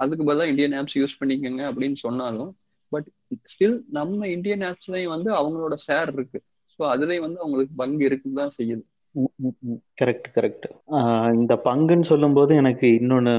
அதுக்கு 0.00 0.24
பதிலாக 0.28 0.52
இந்தியன் 0.52 0.76
ஆப்ஸ் 0.80 0.98
யூஸ் 1.00 1.18
பண்ணிக்கோங்க 1.20 1.62
அப்படின்னு 1.70 1.98
சொன்னாலும் 2.06 2.50
பட் 2.92 3.08
ஸ்டில் 3.52 3.76
நம்ம 3.98 4.28
இந்தியன் 4.36 4.64
ஆப்ஸ்லயும் 4.68 5.14
வந்து 5.14 5.30
அவங்களோட 5.40 5.74
ஷேர் 5.86 6.10
இருக்கு. 6.16 6.38
ஸோ 6.74 6.82
அதுலயும் 6.94 7.26
வந்து 7.26 7.42
அவங்களுக்கு 7.42 7.74
பங்கு 7.82 8.04
இருக்குன்னு 8.08 8.40
தான் 8.42 8.56
செய்யுது. 8.58 8.82
கரெக்ட் 10.00 10.28
கரெக்ட் 10.34 10.66
இந்த 11.40 11.54
பங்குன்னு 11.68 12.06
சொல்லும்போது 12.10 12.52
எனக்கு 12.62 12.88
இன்னொன்னு 12.98 13.34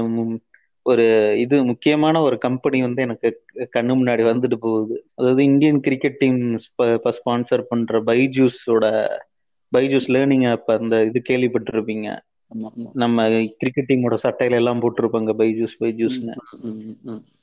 ஒரு 0.86 1.04
இது 1.42 1.56
முக்கியமான 1.70 2.16
ஒரு 2.26 2.36
கம்பெனி 2.44 2.78
வந்து 2.86 3.00
எனக்கு 3.06 3.28
கண்ணு 3.76 3.92
முன்னாடி 3.98 4.22
வந்துட்டு 4.30 4.56
போகுது. 4.64 4.96
அதாவது 5.18 5.42
இந்தியன் 5.50 5.78
கிரிக்கெட் 5.86 6.18
டீம் 6.22 6.40
ஸ்பான்சர் 7.18 7.62
பண்ற 7.70 8.00
பைஜூஸோட 8.08 8.86
பைஜூஸ் 9.72 10.08
லேர்னிங் 10.16 10.46
ஆப் 10.52 10.70
அந்த 10.78 10.96
இது 11.10 11.20
கேள்விப்பட்டிருப்பீங்க. 11.30 12.08
நம்ம 13.02 13.26
கிரிக்கெட் 13.60 13.90
டீமோட 13.90 14.16
சட்டையில 14.24 14.60
எல்லாம் 14.62 14.82
போட்டிருப்பாங்க 14.82 15.32
பைஜூஸ் 15.40 15.76
பைஜூஸ்னு. 15.82 16.34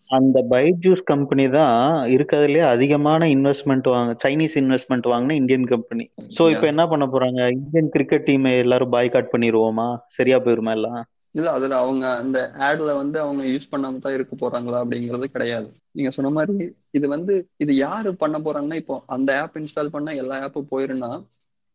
அந்த 0.09 0.37
பைஜூஸ் 0.53 1.03
கம்பெனி 1.11 1.45
தான் 1.57 1.81
இருக்கிறதுலே 2.15 2.61
அதிகமான 2.73 3.27
இன்வெஸ்ட்மெண்ட் 3.35 3.87
வாங்க 3.95 4.13
சைனீஸ் 4.23 4.55
இன்வெஸ்ட்மெண்ட் 4.61 5.07
வாங்கின 5.11 5.35
இந்தியன் 5.41 5.67
கம்பெனி 5.73 6.05
சோ 6.37 6.45
இப்ப 6.53 6.67
என்ன 6.67 6.83
பண்ண 6.87 7.05
போறாங்க? 7.05 7.41
இந்தியன் 7.57 7.91
கிரிக்கெட் 7.95 8.27
டீம் 8.29 8.47
எல்லாரும் 8.63 8.93
பாய்காட் 8.95 9.33
பண்ணிடுவோமா 9.33 9.87
சரியா 10.17 10.39
போயிருமா 10.45 10.73
எல்லாம்? 10.79 11.01
இல்ல 11.35 11.49
அதுல 11.51 11.75
அவங்க 11.77 12.05
அந்த 12.21 12.37
ஆட்ல 12.67 12.91
வந்து 13.01 13.17
அவங்க 13.19 13.43
யூஸ் 13.43 13.71
பண்ணாம 13.73 13.99
தான் 13.99 14.15
இருக்க 14.17 14.33
போறாங்களா 14.35 14.77
அப்படிங்கறது 14.83 15.27
கிடையாது. 15.35 15.67
நீங்க 15.97 16.11
சொன்ன 16.15 16.29
மாதிரி 16.29 16.65
இது 16.91 17.07
வந்து 17.07 17.33
இது 17.57 17.73
யாரு 17.75 18.09
பண்ண 18.15 18.37
போறாங்கன்னா 18.37 18.79
இப்போ 18.83 18.95
அந்த 19.07 19.29
ஆப் 19.41 19.57
இன்ஸ்டால் 19.57 19.93
பண்ண 19.95 20.15
எல்லா 20.15 20.37
ஆப்பும் 20.45 20.71
போயிருந்தா 20.71 21.11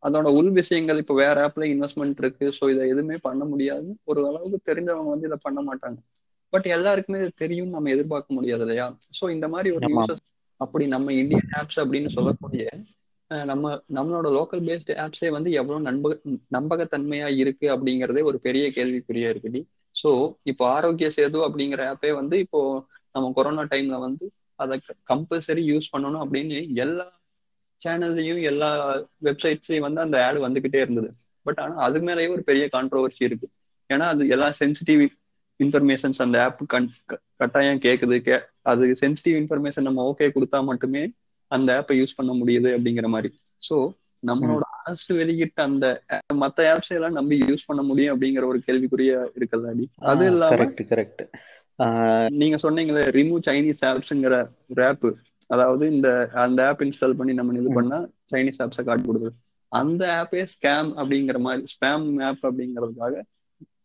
அதோட 0.05 0.27
உள் 0.37 0.51
விஷயங்கள் 0.51 1.01
இப்போ 1.03 1.15
வேற 1.15 1.35
ஆப்ல 1.47 1.65
இன்வெஸ்ட்மெண்ட் 1.73 2.19
இருக்கு. 2.23 2.45
ஸோ 2.57 2.63
இதை 2.73 2.83
எதுவுமே 2.89 3.17
பண்ண 3.21 3.43
முடியாது. 3.45 3.89
ஒரு 4.03 4.21
அளவுக்கு 4.27 4.59
தெரிஞ்சவங்க 4.69 5.11
வந்து 5.13 5.27
இதை 5.27 5.39
பண்ண 5.43 5.59
மாட்டாங்க. 5.69 5.97
பட் 6.53 6.67
எல்லாருக்குமே 6.67 7.19
இது 7.21 7.31
தெரியும் 7.35 7.73
நம்ம 7.75 7.89
எதிர்பார்க்க 7.89 8.37
முடியாது 8.37 8.63
இல்லையா? 8.65 8.85
ஸோ 9.19 9.23
இந்த 9.29 9.47
மாதிரி 9.47 9.69
ஒரு 9.77 9.87
யூசஸ் 9.93 10.23
அப்படி 10.61 10.85
நம்ம 10.87 11.13
இந்தியன் 11.13 11.51
ஆப்ஸ் 11.61 11.79
அப்படின்னு 11.83 12.09
சொல்லக்கூடிய 12.09 12.65
நம்ம 13.49 13.65
நம்மளோட 13.93 14.27
லோக்கல் 14.31 14.63
பேஸ்டு 14.67 14.95
ஆப்ஸே 15.03 15.29
வந்து 15.29 15.49
எவ்வளவு 15.51 15.87
நம்பக 15.87 16.15
நம்பகத்தன்மையா 16.51 17.27
இருக்கு 17.41 17.67
அப்படிங்கறதே 17.75 18.21
ஒரு 18.21 18.37
பெரிய 18.39 18.65
கேள்விக்குறியா 18.69 19.29
இருக்குடி 19.29 19.61
ஸோ 19.95 20.09
இப்போ 20.43 20.63
ஆரோக்கிய 20.67 21.09
சேது 21.09 21.39
அப்படிங்கிற 21.47 21.83
ஆப்பே 21.91 22.11
வந்து 22.11 22.37
இப்போ 22.39 22.61
நம்ம 23.15 23.31
கொரோனா 23.31 23.63
டைம்ல 23.71 23.99
வந்து 23.99 24.25
அதை 24.59 24.75
கம்பல்சரி 25.09 25.63
யூஸ் 25.71 25.91
பண்ணணும் 25.93 26.23
அப்படின்னு 26.25 26.57
எல்லா 26.77 27.07
சேனல்லையும் 27.85 28.41
எல்லா 28.49 28.69
வெப்சைட்ஸ்லயும் 29.25 29.85
வந்து 29.87 30.01
அந்த 30.05 30.17
ஆடு 30.25 30.39
வந்துகிட்டே 30.45 30.79
இருந்தது. 30.85 31.09
பட் 31.45 31.59
ஆனா 31.59 31.75
அது 31.87 31.99
மேலேயே 32.01 32.29
ஒரு 32.35 32.43
பெரிய 32.43 32.65
கான்ட்ரவர்சி 32.73 33.21
இருக்கு. 33.27 33.47
ஏன்னா 33.89 34.05
அது 34.13 34.23
எல்லா 34.29 34.47
சென்சிட்டிவ் 34.59 35.01
இன்ஃபர்மேஷன்ஸ் 35.59 36.21
அந்த 36.23 36.37
ஆப் 36.45 36.63
கண் 36.67 36.87
கட்டாயம் 37.41 37.83
கேக்குது. 37.85 38.15
கே 38.21 38.35
அது 38.71 38.85
சென்சிட்டிவ் 39.01 39.37
இன்ஃபர்மேஷன் 39.41 39.87
நம்ம 39.89 40.03
ஓகே 40.11 40.27
கொடுத்தா 40.35 40.59
மட்டுமே 40.69 41.03
அந்த 41.51 41.69
ஆப்பை 41.79 41.95
யூஸ் 41.99 42.17
பண்ண 42.17 42.31
முடியுது 42.39 42.69
அப்படிங்கிற 42.75 43.07
மாதிரி. 43.09 43.29
ஸோ 43.61 43.75
நம்மளோட 44.23 44.63
அரசு 44.79 45.11
வெளியிட்ட 45.17 45.59
அந்த 45.63 45.85
மத்த 46.43 46.67
ஆப்ஸ் 46.71 46.91
எல்லாம் 46.91 47.17
நம்பி 47.19 47.35
யூஸ் 47.43 47.67
பண்ண 47.67 47.81
முடியும் 47.89 48.13
அப்படிங்கிற 48.13 48.45
ஒரு 48.51 48.59
கேள்விக்குரிய 48.67 49.11
இருக்குல்ல 49.37 49.73
அடி? 49.73 49.85
அது 50.11 50.25
இல்லாம 50.31 50.67
கரெக்ட் 50.89 51.23
நீங்க 52.39 52.57
சொன்னீங்களே 52.63 53.03
ரிமூவ் 53.17 53.45
சைனீஸ் 53.47 53.81
ஆப்ஸ்ங்கிற 53.89 54.35
ஒரு 54.71 54.83
ஆப் 54.85 55.05
அதாவது 55.49 55.85
இந்த 55.95 56.09
அந்த 56.43 56.59
ஆப் 56.69 56.83
இன்ஸ்டால் 56.85 57.17
பண்ணி 57.19 57.33
நம்ம 57.39 57.57
இது 57.61 57.71
பண்ணா 57.77 57.97
சைனீஸ் 58.31 58.61
ஆப்ஸை 58.65 58.83
காட்டி 58.85 59.05
கொடுக்குது. 59.07 59.33
அந்த 59.71 60.03
ஆப்பே 60.19 60.43
ஸ்கேம் 60.53 60.89
அப்படிங்கிற 60.99 61.37
மாதிரி 61.45 61.63
ஸ்பேம் 61.73 62.05
ஆப் 62.27 62.43
அப்படிங்கிறதுக்காக 62.49 63.15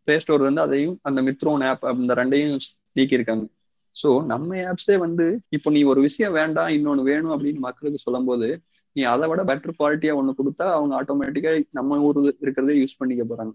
பிளே 0.05 0.17
ஸ்டோர் 0.23 0.47
வந்து 0.49 0.63
அதையும் 0.67 0.97
அந்த 1.09 1.21
மித்ரோன் 1.29 1.65
ஆப் 1.71 1.85
அந்த 1.91 2.15
ரெண்டையும் 2.21 2.55
நீக்கியிருக்காங்க. 2.97 3.45
ஸோ 3.97 4.09
நம்ம 4.33 4.59
ஆப்ஸே 4.71 4.97
வந்து 5.05 5.25
இப்போ 5.57 5.69
நீ 5.77 5.81
ஒரு 5.93 6.01
விஷயம் 6.09 6.37
வேண்டாம் 6.41 6.71
இன்னொன்னு 6.77 7.03
வேணும் 7.11 7.35
அப்படின்னு 7.35 7.61
மக்களுக்கு 7.67 8.05
சொல்லும் 8.05 8.29
போது 8.31 8.49
நீ 8.97 9.03
அதை 9.15 9.27
விட 9.31 9.41
பெட்டர் 9.51 9.79
குவாலிட்டியா 9.79 10.13
ஒன்று 10.21 10.39
கொடுத்தா 10.39 10.67
அவங்க 10.77 10.95
ஆட்டோமேட்டிக்கா 11.01 11.51
நம்ம 11.79 11.99
ஊர் 12.07 12.19
இருக்கிறதே 12.43 12.77
யூஸ் 12.81 12.99
பண்ணிக்க 13.01 13.25
போறாங்க. 13.25 13.53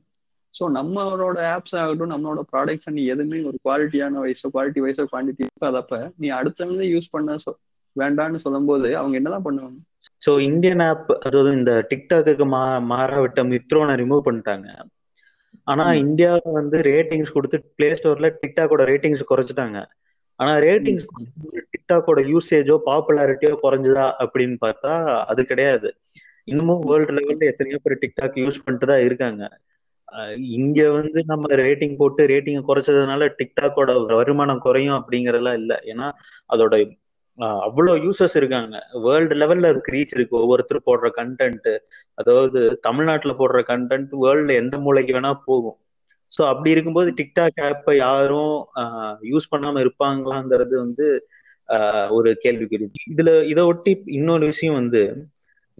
ஸோ 0.53 0.63
நம்மளோட 0.77 1.39
ஆப்ஸ் 1.55 1.75
ஆகட்டும் 1.81 2.11
நம்மளோட 2.13 2.41
ப்ராடக்ட்ஸ் 2.51 2.95
நீ 2.97 3.01
எதுவுமே 3.13 3.39
ஒரு 3.49 3.57
குவாலிட்டியான 3.65 4.19
வயசோ 4.25 4.49
குவாலிட்டி 4.53 4.83
வயசோ 4.85 5.05
குவான்டிட்டி 5.11 5.47
அதப்ப 5.69 5.97
நீ 6.21 6.27
அடுத்தவங்க 6.39 6.85
யூஸ் 6.93 7.13
பண்ண 7.15 7.37
வேண்டாம்னு 7.95 8.43
சொல்லும் 8.45 8.69
போது 8.69 8.89
அவங்க 8.99 9.15
என்னதான் 9.19 9.45
பண்ணுவாங்க? 9.47 9.79
ஸோ 10.25 10.31
இந்தியன் 10.49 10.83
ஆப் 10.89 11.09
அதாவது 11.27 11.51
இந்த 11.59 11.73
டிக்டாக்கு 11.91 12.45
மா 12.53 12.63
மாற 12.91 13.11
விட்ட 13.23 13.43
மித்ரோனை 13.51 13.93
ரிமூவ் 14.01 14.27
பண்ணிட்டாங்க. 14.27 14.67
ஆனா 15.71 15.85
இந்தியாவில 16.05 16.53
வந்து 16.59 16.77
ரேட்டிங்ஸ் 16.91 17.35
கொடுத்து 17.35 17.57
பிளே 17.77 17.89
ஸ்டோர்ல 17.99 18.29
டிக்டாக்கோட 18.41 18.83
ரேட்டிங்ஸ் 18.91 19.29
குறைச்சிட்டாங்க. 19.31 19.77
ஆனா 20.39 20.53
ரேட்டிங்ஸ் 20.65 21.05
டிக்டாக்கோட 21.73 22.21
யூசேஜோ 22.31 22.75
பாப்புலாரிட்டியோ 22.89 23.53
குறைஞ்சதா 23.63 24.05
அப்படின்னு 24.23 24.57
பார்த்தா 24.65 24.93
அது 25.31 25.41
கிடையாது. 25.51 25.89
இன்னமும் 26.51 26.83
வேர்ல்டு 26.89 27.13
லெவல்ல 27.17 27.47
எத்தனையோ 27.51 27.77
பேர் 27.85 28.01
டிக்டாக் 28.03 28.35
யூஸ் 28.43 28.63
பண்ணிட்டு 28.65 28.89
தான் 28.91 29.05
இருக்காங்க. 29.07 29.43
இங்க 30.57 30.79
வந்து 30.97 31.19
நம்ம 31.31 31.55
ரேட்டிங் 31.61 31.95
போட்டு 32.01 32.21
ரேட்டிங் 32.33 32.67
குறைச்சதுனால 32.67 33.29
டிக்டாக்கோட 33.39 33.91
வருமானம் 34.19 34.63
குறையும் 34.65 34.97
அப்படிங்கறதெல்லாம் 34.99 35.57
இல்லை. 35.61 35.77
ஏன்னா 35.91 36.07
அதோட 36.53 36.75
அவ்வளவு 37.39 38.03
யூசர்ஸ் 38.05 38.35
இருக்காங்க. 38.39 38.75
வேர்ல்டு 39.05 39.35
லெவல்ல 39.41 39.71
அதுக்கு 39.71 39.93
ரீச் 39.95 40.13
இருக்கு. 40.17 40.35
ஒவ்வொருத்தரும் 40.43 40.87
போடுற 40.89 41.07
கண்டென்ட் 41.19 41.69
அதாவது 42.17 42.59
தமிழ்நாட்டுல 42.87 43.33
போடுற 43.41 43.61
கண்டென்ட் 43.71 44.13
வேர்ல்டுல 44.23 44.55
எந்த 44.63 44.75
மூலைக்கு 44.85 45.15
வேணா 45.17 45.31
போகும். 45.49 45.77
ஸோ 46.33 46.41
அப்படி 46.51 46.69
இருக்கும்போது 46.75 47.09
டிக்டாக் 47.19 47.59
ஆப்பை 47.69 47.93
யாரும் 47.97 48.55
யூஸ் 49.31 49.51
பண்ணாம 49.53 49.81
இருப்பாங்களாங்கிறது 49.85 50.75
வந்து 50.85 51.07
ஒரு 52.17 52.29
கேள்விக்குறி. 52.45 52.85
இதுல 53.11 53.31
இதை 53.51 53.63
ஒட்டி 53.71 53.91
இன்னொரு 54.19 54.45
விஷயம் 54.51 54.79
வந்து 54.81 55.03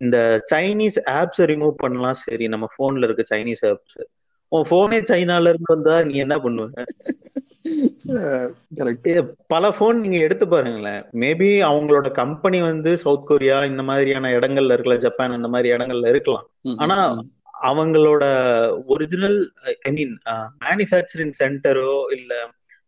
இந்த 0.02 0.18
சைனீஸ் 0.52 0.98
ஆப்ஸை 1.20 1.46
ரிமூவ் 1.54 1.76
பண்ணலாம். 1.84 2.20
சரி 2.26 2.46
நம்ம 2.54 2.66
போன்ல 2.78 3.08
இருக்க 3.08 3.24
சைனீஸ் 3.34 3.64
ஆப்ஸ் 3.72 3.98
உன் 4.52 4.68
போனே 4.70 5.00
சைனால 5.10 5.52
இருந்து 5.52 5.74
வந்தா 5.74 5.96
நீ 6.08 6.16
என்ன 6.26 6.36
பண்ணுவ? 6.44 6.68
பல 9.52 9.64
போன் 9.72 10.02
நீங்க 10.02 10.18
எடுத்து 10.26 10.46
பாருங்களேன். 10.46 11.00
மேபி 11.22 11.48
அவங்களோட 11.70 12.08
கம்பெனி 12.20 12.60
வந்து 12.64 12.92
சவுத் 13.04 13.28
கொரியா 13.30 13.58
இந்த 13.70 13.84
மாதிரியான 13.84 14.32
இடங்கள்ல 14.38 14.76
இருக்கல 14.76 14.98
ஜப்பான் 15.06 15.38
இந்த 15.38 15.50
மாதிரி 15.54 15.70
இடங்கள்ல 15.76 16.12
இருக்கலாம். 16.14 16.46
ஆனா 16.84 16.98
அவங்களோட 17.68 18.24
ஒரிஜினல் 18.94 19.40
ஐ 19.84 19.92
மீன் 19.92 20.14
மேனுஃபேக்சரிங் 20.66 21.36
சென்டரோ 21.42 21.94
இல்ல 22.18 22.32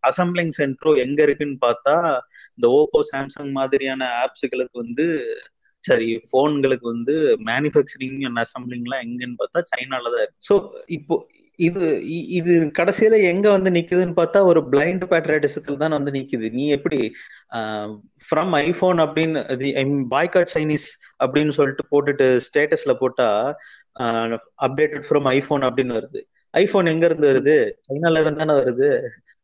அசம்பிளிங் 0.04 0.54
சென்டரோ 0.58 0.92
எங்க 1.06 1.20
இருக்குன்னு 1.28 1.58
பார்த்தா 1.62 1.96
இந்த 2.58 2.68
ஓப்போ 2.78 3.00
சாம்சங் 3.12 3.52
மாதிரியான 3.52 4.02
ஆப்ஸுகளுக்கு 4.24 4.78
வந்து 4.84 5.06
சரி 5.84 6.10
போன்களுக்கு 6.32 6.86
வந்து 6.88 7.16
மேனுஃபேக்சரிங் 7.50 8.20
அண்ட் 8.28 8.42
அசம்பிளிங் 8.44 8.86
எல்லாம் 8.88 9.04
எங்கன்னு 9.06 9.40
பார்த்தா 9.42 9.62
சைனால 9.72 10.12
தான் 10.14 10.24
இருக்கு. 10.24 10.40
ஸோ 10.50 10.56
இப்போ 10.98 11.16
இது 11.60 11.86
இது 12.38 12.52
கடைசியில 12.80 13.16
எங்க 13.30 13.48
வந்து 13.56 13.70
நிக்குதுன்னு 13.78 14.16
பார்த்தா 14.20 14.40
ஒரு 14.52 14.62
பிளைண்ட் 14.72 15.04
பேட்ரியட்டிசத்துல 15.12 15.80
தான் 15.84 15.96
வந்து 15.98 16.12
நிக்குது. 16.18 16.48
நீ 16.58 16.64
எப்படி 16.78 17.00
ஃப்ரம் 18.28 18.54
ஐபோன் 18.66 19.00
அப்படின்னு 19.06 19.42
பாய்காட் 20.16 20.54
சைனீஸ் 20.56 20.88
அப்படின்னு 21.24 21.54
சொல்லிட்டு 21.60 21.86
போட்டுட்டு 21.94 22.28
ஸ்டேட்டஸ்ல 22.48 22.94
போட்டா 23.02 23.28
அப்டேட்டட் 24.66 25.08
ஃப்ரம் 25.08 25.30
ஐபோன் 25.36 25.64
அப்படின்னு 25.70 25.96
வருது. 26.00 26.20
ஐபோன் 26.54 26.92
எங்க 26.94 27.06
இருந்து 27.10 27.30
வருது? 27.32 27.56
சைனால 27.88 28.22
இருந்து 28.22 28.42
தானே 28.44 28.56
வருது. 28.62 28.90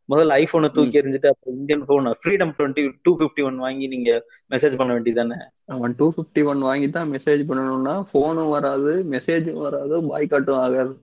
முதல்ல 0.10 0.38
ஐபோனை 0.44 0.68
தூக்கி 0.76 1.00
எறிஞ்சிட்டு 1.00 1.30
அப்புறம் 1.32 1.56
Indian 1.60 1.86
phone 1.90 2.08
freedom 2.22 2.52
twenty 2.58 2.84
two 3.06 3.12
fifty 3.20 3.42
one 3.50 3.58
வாங்கி 3.66 3.86
நீங்க 3.94 4.12
மெசேஜ் 4.52 4.76
பண்ண 4.80 4.92
வேண்டியதானே 4.96 5.38
அவன் 5.76 5.94
டூ 6.00 6.08
பிப்டி 6.18 6.42
ஒன் 6.52 6.62
வாங்கி 6.70 6.88
தான் 6.98 7.12
மெசேஜ் 7.16 7.42
பண்ணணும்னா 7.50 7.96
போனும் 8.14 8.52
வராது 8.56 8.94
மெசேஜும் 9.14 9.64
வராது 9.68 9.98
பாய்காட்டும் 10.12 10.62
ஆகாது. 10.66 10.94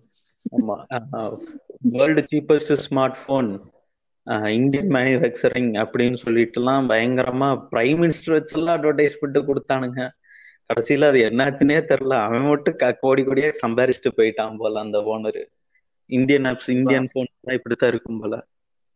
ஆமா. 0.44 0.76
World 1.96 2.22
cheapest 2.30 2.80
smart 2.86 3.20
phone 3.26 3.50
Indian 4.56 4.88
manufacturing 4.88 5.70
அப்படின்னு 5.82 6.16
சொல்லிட்டுலாம் 6.24 6.88
பயங்கரமா 6.92 7.48
பிரைம் 7.70 8.00
மினிஸ்டர் 8.02 8.34
வச்செல்லாம் 8.36 8.76
அட்வர்டைஸ்மெண்ட் 8.78 9.38
கொடுத்தானுங்க. 9.48 10.00
கடைசியில 10.70 11.08
அது 11.10 11.20
என்னாச்சுன்னே 11.28 11.78
தெரியல. 11.90 12.16
அவன் 12.26 12.44
மட்டும் 12.44 12.76
கோடி 13.00 13.22
கோடியா 13.22 13.48
சம்பாரிச்சுட்டு 13.62 14.10
போயிட்டான் 14.16 14.58
போல 14.58 14.80
அந்த 14.80 14.98
owner 15.14 15.40
Indian 16.10 16.42
apps 16.42 16.70
Indian 16.70 17.08
phone 17.12 17.30
இப்படித்தான் 17.58 17.92
இருக்கும் 17.94 18.20
போல. 18.20 18.34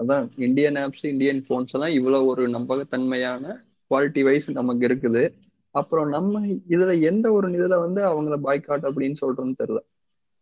அதான் 0.01 0.27
இந்தியன் 0.37 0.75
ஆப்ஸ் 0.75 1.05
இந்தியன் 1.05 1.45
போன்ஸ் 1.49 1.75
எல்லாம் 1.77 1.95
இவ்வளவு 1.99 2.27
ஒரு 2.27 2.45
நம்பகத்தன்மையான 2.49 3.45
குவாலிட்டி 3.91 4.23
வைஸ் 4.23 4.49
நமக்கு 4.51 4.85
இருக்குது. 4.89 5.25
அப்புறம் 5.71 6.09
நம்ம 6.09 6.41
இதுல 6.75 6.93
எந்த 7.01 7.27
ஒரு 7.33 7.49
இதுல 7.59 7.79
வந்து 7.81 8.01
அவங்கள 8.11 8.37
பாய்காட் 8.47 8.87
அப்படின்னு 8.89 9.21
சொல்றோம்னு 9.23 9.59
தெரியல. 9.63 9.81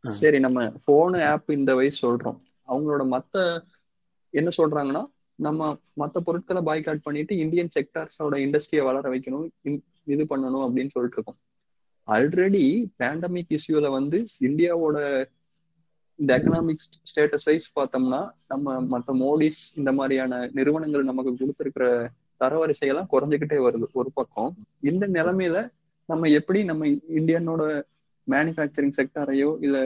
சரி 0.05 0.39
நம்ம 0.39 0.73
போனு 0.87 1.25
ஆப் 1.25 1.51
இந்த 1.51 1.75
வயசு 1.75 1.99
சொல்றோம். 2.05 2.39
அவங்களோட 2.69 3.03
மத்த 3.15 3.63
என்ன 4.31 4.51
சொல்றாங்கன்னா 4.57 5.03
நம்ம 5.39 5.77
மத்த 5.97 6.19
பொருட்களை 6.25 6.63
பாய்காட் 6.63 7.01
பண்ணிட்டு 7.03 7.37
இந்தியன் 7.37 7.69
செக்டார்ஸோட 7.75 8.35
இண்டஸ்ட்ரியை 8.45 8.83
வளர 8.85 9.11
வைக்கணும் 9.11 9.47
இது 10.05 10.25
பண்ணணும் 10.31 10.65
அப்படின்னு 10.67 10.95
சொல்லிட்டு 10.95 11.19
இருக்கோம். 11.19 11.39
ஆல்ரெடி 12.09 12.65
பேண்டமிக் 12.99 13.59
இஷ்யூல 13.59 13.91
வந்து 13.91 14.27
இந்தியாவோட 14.41 14.99
இந்த 16.19 16.39
எக்கனாமிக் 16.39 16.83
ஸ்டேட்டஸ் 17.11 17.45
வைஸ் 17.45 17.73
பார்த்தோம்னா 17.81 18.29
நம்ம 18.49 18.75
மத்த 18.93 19.13
மோடிஸ் 19.23 19.61
இந்த 19.75 19.93
மாதிரியான 19.93 20.51
நிறுவனங்கள் 20.53 21.05
நமக்கு 21.05 21.33
கொடுத்துருக்கிற 21.33 21.87
தரவரிசையெல்லாம் 22.41 23.11
குறைஞ்சுக்கிட்டே 23.13 23.59
வருது 23.67 23.87
ஒரு 23.93 24.11
பக்கம். 24.15 24.57
இந்த 24.81 25.09
நிலைமையில 25.09 25.59
நம்ம 26.09 26.29
எப்படி 26.29 26.65
நம்ம 26.65 26.87
இந்தியனோட 26.87 27.63
மேனுஃபேக்சரிங் 28.29 28.97
செக்டாரையோ 28.99 29.51
இல்ல 29.67 29.79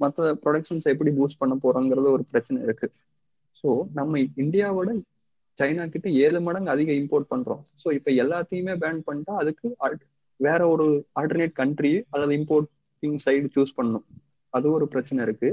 மற்ற 0.00 0.32
ப்ரொடக்ஷன்ஸ் 0.44 0.90
எப்படி 0.92 1.10
பூஸ்ட் 1.18 1.40
பண்ண 1.42 1.54
போறோங்கிறது 1.62 2.08
ஒரு 2.16 2.24
பிரச்சனை 2.32 2.58
இருக்கு. 2.66 2.88
ஸோ 3.60 3.68
நம்ம 3.98 4.18
இந்தியாவோட 4.44 4.90
சைனா 5.58 5.84
கிட்ட 5.94 6.08
ஏழு 6.24 6.40
மடங்கு 6.46 6.70
அதிக 6.74 6.90
இம்போர்ட் 6.92 7.30
பண்றோம். 7.32 7.62
ஸோ 7.82 7.88
இப்ப 7.98 8.10
எல்லாத்தையுமே 8.24 8.74
பேன் 8.82 9.00
பண்ணிட்டா 9.08 9.34
அதுக்கு 9.42 9.68
வேற 10.40 10.60
ஒரு 10.74 10.86
ஆல்டர்னேட் 11.20 11.54
கண்ட்ரி 11.60 11.92
அல்லது 12.14 12.32
இம்போர்ட்டிங் 12.40 13.18
சைடு 13.24 13.48
சூஸ் 13.56 13.76
பண்ணணும். 13.78 14.04
அது 14.54 14.66
ஒரு 14.76 14.86
பிரச்சனை 14.92 15.20
இருக்கு. 15.26 15.48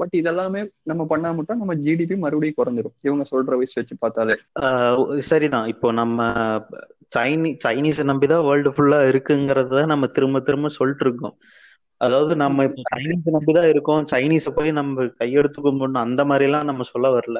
பட் 0.00 0.14
இதெல்லாமே 0.18 0.60
நம்ம 0.90 1.02
பண்ணா 1.12 1.30
மட்டும் 1.36 1.60
நம்ம 1.62 1.74
ஜிடிபி 1.84 2.16
மறுபடியும் 2.24 2.58
குறைஞ்சிரும். 2.58 2.94
இவங்க 3.06 3.24
சொல்ற 3.30 3.56
வயசு 3.60 3.76
வச்சு 3.80 3.94
பார்த்தாலே. 4.04 4.34
சரிதான். 5.30 5.66
இப்போ 5.72 5.88
நம்ம 6.00 6.28
சைனி 7.16 7.50
சைனீஸை 7.64 8.04
நம்பிதான் 8.10 8.44
வேர்ல்டு 8.48 8.70
ஃபுல்லா 8.76 9.00
இருக்குங்கிறத 9.10 9.84
நம்ம 9.92 10.06
திரும்ப 10.16 10.40
திரும்ப 10.48 10.70
சொல்லிட்டு 10.78 11.04
இருக்கோம். 11.06 11.34
அதாவது 12.00 12.36
நம்ம 12.36 12.64
இப்போ 12.64 12.82
சைனீஸ் 12.90 13.28
நம்பிதான் 13.32 13.68
இருக்கோம். 13.68 14.04
சைனீஸை 14.12 14.50
போய் 14.54 14.70
நம்ம 14.72 15.04
கையெடுத்து 15.20 15.60
கும்பிடணும். 15.62 16.04
அந்த 16.06 16.22
மாதிரி 16.24 16.44
எல்லாம் 16.44 16.64
நம்ம 16.64 16.82
சொல்ல 16.82 17.08
வரல. 17.16 17.38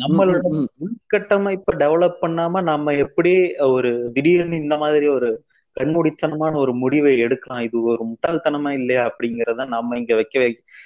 நம்மளோட 0.00 0.40
உள்கட்டமைப்பை 0.84 1.72
டெவலப் 1.76 2.22
பண்ணாம 2.22 2.62
நம்ம 2.62 2.94
எப்படி 2.96 3.32
ஒரு 3.68 3.90
திடீர்னு 4.14 4.56
இந்த 4.56 4.76
மாதிரி 4.78 5.06
ஒரு 5.08 5.30
கண்மூடித்தனமான 5.76 6.54
ஒரு 6.54 6.72
முடிவை 6.74 7.12
எடுக்கலாம்? 7.18 7.62
இது 7.62 7.76
ஒரு 7.82 8.02
முட்டாள்தனமா 8.04 8.70
இல்லையா 8.70 9.02
அப்படிங்கறத 9.10 9.66
நம்ம 9.66 9.98
இங்க 9.98 10.14
வைக்க 10.14 10.36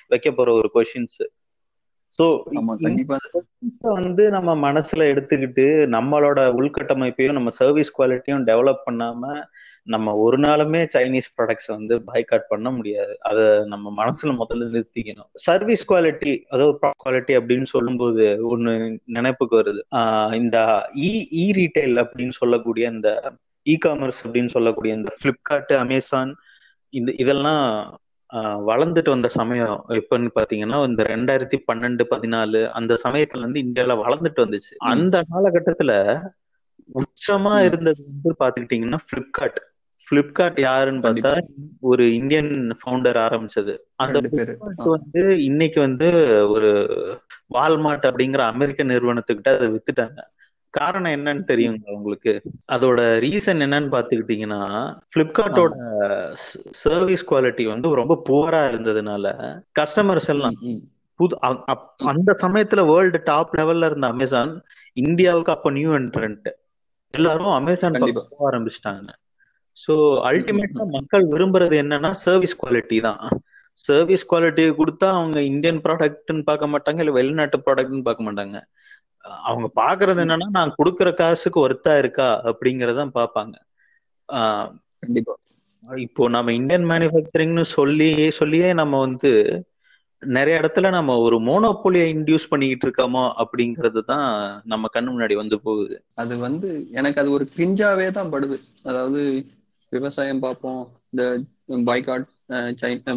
வைக்க 0.09 0.31
போற 0.33 0.53
ஒரு 0.53 0.71
கொஷின்ஸ் 0.75 1.21
சோ 2.19 2.25
வந்து 3.99 4.25
நம்ம 4.37 4.51
மனசுல 4.65 5.07
எடுத்துக்கிட்டு 5.13 5.65
நம்மளோட 5.97 6.41
உள்கட்டமைப்பையும் 6.59 7.37
நம்ம 7.39 7.53
சர்வீஸ் 7.59 7.95
குவாலிட்டியும் 7.97 8.47
டெவலப் 8.49 8.87
பண்ணாம 8.87 9.23
நம்ம 9.87 10.13
ஒரு 10.23 10.39
நாளுமே 10.39 10.81
சைனீஸ் 10.95 11.29
ப்ராடக்ட்ஸ் 11.35 11.71
வந்து 11.71 11.95
பாய்காட் 12.07 12.49
பண்ண 12.49 12.69
முடியாது. 12.71 13.13
அதை 13.23 13.43
நம்ம 13.73 13.93
மனசுல 13.99 14.31
முதல்ல 14.41 14.67
நிறுத்திக்கணும். 14.73 15.29
சர்வீஸ் 15.45 15.85
குவாலிட்டி 15.87 16.33
அதாவது 16.49 16.75
குவாலிட்டி 16.97 17.35
அப்படின்னு 17.41 17.69
சொல்லும்போது 17.75 18.25
ஒண்ணு 18.51 18.73
நினைப்புக்கு 19.17 19.55
வருது. 19.61 19.83
இந்த 20.41 20.57
இ 21.03 21.11
இ 21.37 21.47
ரீட்டைல் 21.59 21.97
அப்படின்னு 22.05 22.37
சொல்லக்கூடிய 22.41 22.87
இந்த 22.97 23.11
இ 23.67 23.77
காமர்ஸ் 23.81 24.21
அப்படின்னு 24.25 24.53
சொல்லக்கூடிய 24.57 24.93
இந்த 24.99 25.11
பிளிப்கார்ட் 25.21 25.73
அமேசான் 25.83 26.33
இந்த 26.93 27.11
இதெல்லாம் 27.23 27.65
வளர்ந்துட்டு 28.69 29.09
வந்த 29.09 29.29
சமயம் 29.29 29.85
எப்பன்னு 29.89 30.31
பாத்தீங்கன்னா 30.35 30.87
இந்த 30.87 31.03
ரெண்டாயிரத்தி 31.03 31.59
பன்னெண்டு 31.73 32.05
பதினாலு 32.11 32.69
அந்த 32.71 32.99
சமயத்துல 33.05 33.39
இருந்து 33.39 33.61
இந்தியால 33.61 33.97
வளர்ந்துட்டு 34.03 34.45
வந்துச்சு. 34.45 34.75
அந்த 34.79 35.25
காலகட்டத்துல 35.35 35.93
உச்சமா 36.95 37.65
இருந்தது 37.65 38.05
வந்து 38.05 38.31
பாத்துக்கிட்டீங்கன்னா 38.39 38.99
பிளிப்கார்ட் 39.11 39.59
பிளிப்கார்ட் 40.09 40.61
யாருன்னு 40.61 41.01
பார்த்தா 41.01 41.31
ஒரு 41.81 42.15
இந்தியன் 42.15 42.77
ஃபவுண்டர் 42.81 43.17
ஆரம்பிச்சது. 43.17 43.75
அந்த 43.95 44.19
வந்து 44.77 45.43
இன்னைக்கு 45.45 45.81
வந்து 45.81 46.09
ஒரு 46.49 46.71
வால்மார்ட் 47.55 48.07
அப்படிங்கிற 48.11 48.39
அமெரிக்க 48.39 48.85
நிறுவனத்துக்கிட்ட 48.85 49.55
அதை 49.57 49.69
வித்துட்டாங்க. 49.69 50.19
காரணம் 50.77 51.15
என்னன்னு 51.17 51.45
தெரியுங்க 51.51 51.87
உங்களுக்கு? 51.97 52.33
அதோட 52.75 53.01
ரீசன் 53.25 53.65
என்னன்னு 53.67 53.93
பாத்துக்கிட்டீங்கன்னா 53.93 54.61
பிளிப்கார்ட்டோட 55.13 55.75
சர்வீஸ் 56.83 57.29
குவாலிட்டி 57.29 57.65
வந்து 57.67 57.95
ரொம்ப 58.01 58.17
புவரா 58.29 58.63
இருந்ததுனால 58.71 59.27
கஸ்டமர்ஸ் 59.79 60.31
எல்லாம் 60.35 60.59
புது 61.21 61.35
அந்த 62.13 62.31
சமயத்துல 62.43 62.81
வேர்ல்டு 62.91 63.19
டாப் 63.25 63.55
லெவல்ல 63.59 63.89
இருந்த 63.91 64.07
அமேசான் 64.07 64.53
இந்தியாவுக்கு 64.97 65.55
அப்ப 65.55 65.71
நியூ 65.71 65.91
என்ட்ரன்ட் 65.99 66.49
எல்லாரும் 67.15 67.53
அமேசான் 67.53 67.99
போக 68.03 68.41
ஆரம்பிச்சிட்டாங்க. 68.49 69.09
ஸோ 69.77 69.93
அல்டிமேட்டா 70.29 70.85
மக்கள் 70.97 71.25
விரும்புறது 71.33 71.77
என்னன்னா 71.83 72.11
சர்வீஸ் 72.25 72.61
குவாலிட்டி 72.63 72.99
தான். 73.01 73.21
சர்வீஸ் 73.85 74.29
குவாலிட்டி 74.31 74.65
கொடுத்தா 74.79 75.09
அவங்க 75.17 75.39
இந்தியன் 75.51 75.81
ப்ராடக்ட்னு 75.85 76.45
பார்க்க 76.45 76.73
மாட்டாங்க 76.75 77.03
இல்ல 77.05 77.13
வெளிநாட்டு 77.13 77.59
ப்ராடக்ட்னு 77.67 78.03
பார்க்க 78.03 78.29
மாட்டாங்க. 78.29 78.57
அவங்க 79.27 79.69
பாக்குறது 79.81 80.21
என்னன்னா 80.25 80.49
நான் 80.51 80.75
கொடுக்குற 80.79 81.15
காசுக்கு 81.15 81.69
ஒர்த்தா 81.69 81.99
இருக்கா 81.99 82.29
அப்படிங்கறதான் 82.45 83.13
பாப்பாங்க. 83.15 83.55
கண்டிப்பா. 84.99 85.35
இப்போ 85.85 86.29
நம்ம 86.29 86.53
இந்தியன் 86.53 86.85
மேனுஃபேக்சரிங்னு 86.85 87.63
சொல்லி 87.63 88.31
சொல்லியே 88.31 88.73
நம்ம 88.73 88.99
வந்து 88.99 89.33
நிறைய 90.19 90.61
இடத்துல 90.61 90.91
நம்ம 90.91 91.17
ஒரு 91.17 91.37
மோனோபோலியை 91.39 92.07
இன்டியூஸ் 92.15 92.49
பண்ணிக்கிட்டு 92.49 92.87
இருக்கோமோ 92.87 93.33
அப்படிங்கிறது 93.43 94.01
தான் 94.01 94.63
நம்ம 94.65 94.89
கண்ணு 94.95 95.13
முன்னாடி 95.15 95.35
வந்து 95.35 95.61
போகுது. 95.61 96.03
அது 96.15 96.39
வந்து 96.39 96.87
எனக்கு 96.91 97.21
அது 97.21 97.31
ஒரு 97.31 97.49
கிஞ்சாவே 97.57 98.11
தான் 98.11 98.33
படுது. 98.33 98.59
அதாவது 98.83 99.47
விவசாயம் 99.93 100.39
பார்ப்போம். 100.39 100.83
இந்த 101.11 101.25
பாய்காட் 101.69 102.27
சைனா 102.81 103.15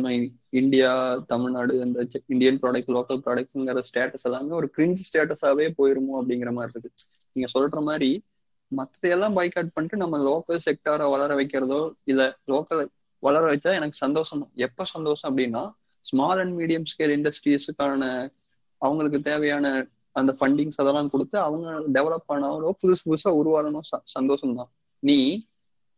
இந்தியா 0.53 0.91
தமிழ்நாடு 1.27 1.81
அந்த 1.81 2.05
இந்தியன் 2.27 2.59
ப்ராடக்ட் 2.59 2.93
லோக்கல் 2.95 3.21
ப்ராடக்ட்ஸ்ங்கிற 3.25 3.81
ஸ்டேட்டஸ் 3.89 4.23
எல்லாமே 4.23 4.49
ஒரு 4.49 4.71
கிரிஞ்ச் 4.77 5.03
ஸ்டேட்டஸாவே 5.09 5.67
போயிருமோ 5.77 6.13
அப்படிங்கிற 6.19 6.51
மாதிரி 6.53 6.73
இருக்கு. 6.73 7.05
நீங்க 7.35 7.49
சொல்ற 7.53 7.81
மாதிரி 7.81 8.23
மத்தையெல்லாம் 8.71 9.35
பாய்காட் 9.37 9.73
பண்ணிட்டு 9.73 9.97
நம்ம 9.97 10.17
லோக்கல் 10.29 10.63
செக்டாரை 10.65 11.09
வளர 11.09 11.35
வைக்கிறதோ 11.35 11.91
இல்ல 12.03 12.39
லோக்கல் 12.47 12.81
வளர 13.23 13.43
வச்சா 13.53 13.71
எனக்கு 13.73 13.97
சந்தோஷம் 13.97 14.51
எப்ப 14.55 14.85
சந்தோஷம் 14.85 15.29
அப்படின்னா 15.31 15.63
ஸ்மால் 16.05 16.39
அண்ட் 16.39 16.53
மீடியம் 16.59 16.85
ஸ்கேல் 16.91 17.15
இண்டஸ்ட்ரீஸுக்கான 17.17 18.03
அவங்களுக்கு 18.77 19.21
தேவையான 19.21 19.87
அந்த 20.11 20.31
ஃபண்டிங்ஸ் 20.39 20.77
அதெல்லாம் 20.77 21.09
கொடுத்து 21.09 21.37
அவங்க 21.39 21.67
டெவலப் 21.93 22.29
ஆனாலும் 22.33 22.77
புதுசு 22.83 23.03
புதுசா 23.05 23.31
உருவாகணும். 23.41 23.85
சந்தோஷம் 24.03 24.55
தான் 24.55 24.69
நீ 25.03 25.17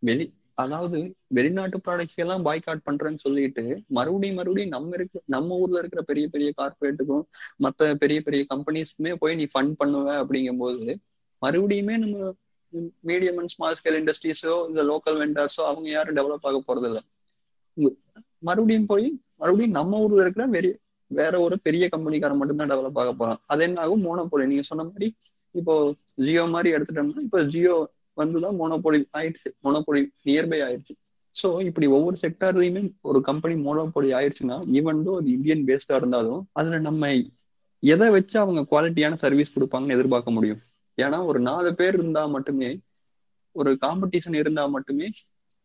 வெளி 0.03 0.25
அதாவது 0.61 0.99
வெளிநாட்டு 1.29 1.77
ப்ராடக்ட்ஸ் 1.85 2.21
எல்லாம் 2.23 2.45
பாய்காட் 2.45 2.85
பண்றேன்னு 2.85 3.23
சொல்லிட்டு 3.23 3.63
மறுபடியும் 3.97 4.37
மறுபடியும் 4.39 4.73
நம்ம 4.75 4.95
இருக்க 4.97 5.21
நம்ம 5.27 5.57
ஊர்ல 5.57 5.81
இருக்கிற 5.81 6.01
பெரிய 6.03 6.27
பெரிய 6.27 6.49
கார்பரேட்டுக்கும் 6.57 7.23
மத்த 7.65 7.89
பெரிய 7.95 8.19
பெரிய 8.21 8.43
கம்பெனிஸ்க்குமே 8.51 9.13
போய் 9.21 9.35
நீ 9.35 9.47
ஃபண்ட் 9.53 9.75
பண்ணுவ 9.81 10.13
அப்படிங்கும் 10.21 10.61
போது 10.63 10.95
மறுபடியுமே 11.41 11.95
நம்ம 11.97 12.31
மீடியம் 13.03 13.39
அண்ட் 13.39 13.53
ஸ்மால் 13.53 13.77
ஸ்கேல் 13.79 13.99
இண்டஸ்ட்ரீஸோ 14.01 14.53
இந்த 14.69 14.81
லோக்கல் 14.89 15.17
வெண்டர்ஸோ 15.21 15.63
அவங்க 15.69 15.87
யாரும் 15.89 16.17
டெவலப் 16.19 16.47
ஆக 16.49 16.59
போறது 16.67 16.87
இல்லை 16.89 17.01
மறுபடியும் 18.43 18.89
போய் 18.91 19.07
மறுபடியும் 19.41 19.77
நம்ம 19.79 19.99
ஊர்ல 19.99 20.23
இருக்கிற 20.23 20.45
வெறி 20.49 20.71
வேற 21.11 21.33
ஒரு 21.41 21.55
பெரிய 21.63 21.85
கம்பெனிக்காரன் 21.91 22.39
மட்டும்தான் 22.39 22.71
டெவலப் 22.71 22.99
ஆக 23.01 23.11
போறான். 23.13 23.39
அது 23.47 23.63
என்ன 23.63 23.81
ஆகும் 23.81 24.05
மோனோபோலி 24.05 24.45
நீங்க 24.47 24.63
சொன்ன 24.69 24.83
மாதிரி 24.83 25.07
இப்போ 25.55 25.73
ஜியோ 26.25 26.43
மாதிரி 26.53 26.69
எடுத்துட்டோம்னா 26.75 27.23
இப்போ 27.27 27.39
ஜியோ 27.53 27.75
வந்துதான் 28.17 28.57
மோனோபொலி 28.61 28.99
ஆயிடுச்சு. 29.17 29.49
மோனோபொலி 29.63 30.01
நியர்பை 30.25 30.59
ஆயிடுச்சு. 30.67 30.93
ஸோ 31.35 31.47
இப்படி 31.65 31.87
ஒவ்வொரு 31.87 32.17
செக்டார்லையுமே 32.21 32.81
ஒரு 33.01 33.21
கம்பெனி 33.21 33.55
மோனோபோலி 33.67 34.09
ஆயிடுச்சுன்னா 34.17 34.57
ஈவன் 34.79 35.03
தோ 35.05 35.11
அது 35.19 35.29
இந்தியன் 35.31 35.65
பேஸ்டா 35.67 35.95
இருந்தாலும் 35.95 36.49
அதுல 36.51 36.79
நம்ம 36.79 37.11
எதை 37.83 38.09
வச்சு 38.09 38.39
அவங்க 38.39 38.61
குவாலிட்டியான 38.71 39.13
சர்வீஸ் 39.13 39.53
கொடுப்பாங்கன்னு 39.55 39.95
எதிர்பார்க்க 39.97 40.31
முடியும். 40.31 40.61
ஏன்னா 40.97 41.25
ஒரு 41.25 41.39
நாலு 41.39 41.75
பேர் 41.75 41.93
இருந்தா 41.93 42.25
மட்டுமே 42.25 42.71
ஒரு 43.55 43.77
காம்படிஷன் 43.85 44.37
இருந்தா 44.41 44.65
மட்டுமே 44.67 45.07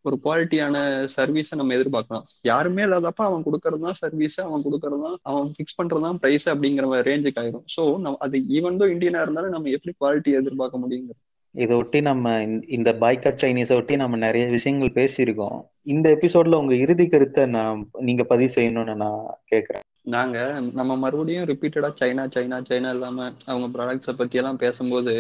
ஒரு 0.05 0.17
குவாலிட்டியான 0.25 0.77
சர்வீஸை 1.17 1.55
நம்ம 1.55 1.75
எதிர்பார்க்கலாம். 1.77 2.27
யாருமே 2.43 2.83
இல்லாதப்ப 2.85 3.23
அவன் 3.29 3.45
கொடுக்கறது 3.47 3.81
தான் 3.81 3.99
சர்வீஸ் 4.03 4.41
அவன் 4.41 4.65
கொடுக்கறது 4.67 5.03
தான் 5.03 5.19
அவன் 5.23 5.49
ஃபிக்ஸ் 5.57 5.79
பண்றதுதான் 5.79 6.19
ப்ரைஸ் 6.23 6.47
அப்படிங்கிற 6.53 7.03
ரேஞ்சுக்கு 7.11 7.41
ஆயிரும். 7.43 7.65
ஸோ 7.77 7.83
நம்ம 8.05 8.17
அது 8.19 8.39
ஈவன் 8.59 8.79
தோ 8.83 8.87
இந்தியனா 8.95 9.23
இருந்தாலும் 9.27 9.51
நம்ம 9.51 9.69
எப்படி 9.69 9.95
குவாலிட்டி 10.01 10.33
எதிர்பார்க்க 10.41 10.83
முடியுங்கிறது. 10.85 11.21
இதை 11.57 11.77
ஒட்டி 11.77 12.01
நம்ம 12.01 12.33
இந்த 12.69 12.91
பாய்காட் 12.93 13.43
சைனீஸை 13.43 13.75
ஒட்டி 13.75 13.97
நம்ம 13.97 14.17
நிறைய 14.17 14.47
விஷயங்கள் 14.47 14.97
பேசியிருக்கோம். 14.99 15.59
இந்த 15.83 16.07
எபிசோட்ல 16.17 16.55
உங்க 16.55 16.75
இறுதி 16.75 17.07
கருத்தை 17.07 17.47
நான் 17.47 17.79
நீங்க 17.99 18.25
பதிவு 18.25 18.53
செய்யணும்னு 18.55 18.95
நான் 18.95 19.21
கேட்கறேன் 19.51 19.85
நாங்க 20.09 20.39
நம்ம 20.73 20.97
மறுபடியும் 20.97 21.47
ரிப்பீட்டடா 21.47 21.91
சைனா 22.01 22.25
சைனா 22.35 22.59
சைனா 22.69 22.91
இல்லாம 22.91 23.33
அவங்க 23.45 23.67
ப்ராடக்ட்ஸை 23.77 24.15
பத்தி 24.17 24.39
எல்லாம் 24.39 24.57
பேசும்போது 24.57 25.15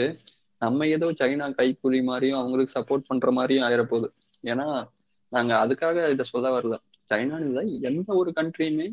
நம்ம 0.62 0.87
ஏதோ 0.87 1.07
சைனா 1.12 1.46
கைக்கூலி 1.57 2.03
மாதிரியும் 2.03 2.38
அவங்களுக்கு 2.38 2.77
சப்போர்ட் 2.79 3.09
பண்ற 3.09 3.31
மாதிரியும் 3.31 3.66
ஆயிரப்போகுது. 3.68 4.09
ஏன்னா 4.44 4.66
நாங்க 5.33 5.53
அதுக்காக 5.64 6.11
இதை 6.11 6.25
சொல்ல 6.25 6.49
வரல. 6.57 6.77
சைனான்னு 7.11 7.49
இல்லை 7.49 7.81
எந்த 7.81 8.14
ஒரு 8.14 8.33
கண்ட்ரியுமே 8.37 8.87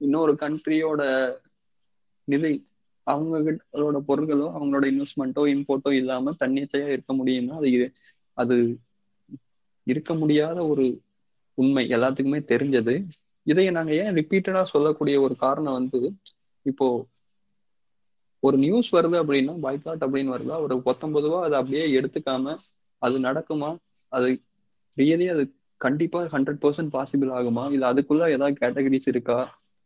இன்னொரு 0.00 0.32
கண்ட்ரியோட 0.40 1.02
நிதி 2.28 2.52
அவங்களோட 3.06 3.98
பொருட்களோ 4.08 4.46
அவங்களோட 4.56 4.84
இன்வெஸ்ட்மெண்ட்டோ 4.92 5.42
இம்போர்ட்டோ 5.54 5.90
இல்லாம 5.92 6.34
தன்னிச்சையா 6.40 6.88
இருக்க 6.94 7.12
முடியும்னா 7.14 7.56
அது 7.60 7.70
அது 8.38 8.56
இருக்க 9.86 10.12
முடியாத 10.14 10.58
ஒரு 10.66 10.84
உண்மை. 11.58 11.84
எல்லாத்துக்குமே 11.90 12.40
தெரிஞ்சது. 12.52 12.94
இதை 13.46 13.64
நாங்க 13.70 13.92
ஏன் 13.96 14.16
ரிப்பீட்டடா 14.16 14.62
சொல்லக்கூடிய 14.72 15.16
ஒரு 15.22 15.34
காரணம் 15.38 15.78
வந்து 15.78 16.00
இப்போ 16.66 16.86
ஒரு 18.42 18.56
நியூஸ் 18.58 18.88
வருது 18.94 19.16
அப்படின்னா 19.20 19.54
பாய்காட் 19.62 20.04
அப்படின்னு 20.06 20.34
வருதா? 20.34 20.56
ஒரு 20.60 20.74
பத்தொன்பதுவா 20.86 21.38
அதை 21.42 21.56
அப்படியே 21.58 21.84
எடுத்துக்காம 21.98 22.54
அது 23.02 23.16
நடக்குமா? 23.20 23.70
அது 24.12 24.28
ரியலி 24.96 25.26
அது 25.30 25.42
கண்டிப்பா 25.80 26.20
ஹண்ட்ரட் 26.34 26.60
பர்சன்ட் 26.62 26.92
பாசிபிள் 26.92 27.30
ஆகுமா? 27.38 27.64
இல்ல 27.72 27.84
அதுக்குள்ள 27.92 28.30
ஏதாவது 28.30 28.60
கேட்டகரிஸ் 28.62 29.10
இருக்கா? 29.12 29.38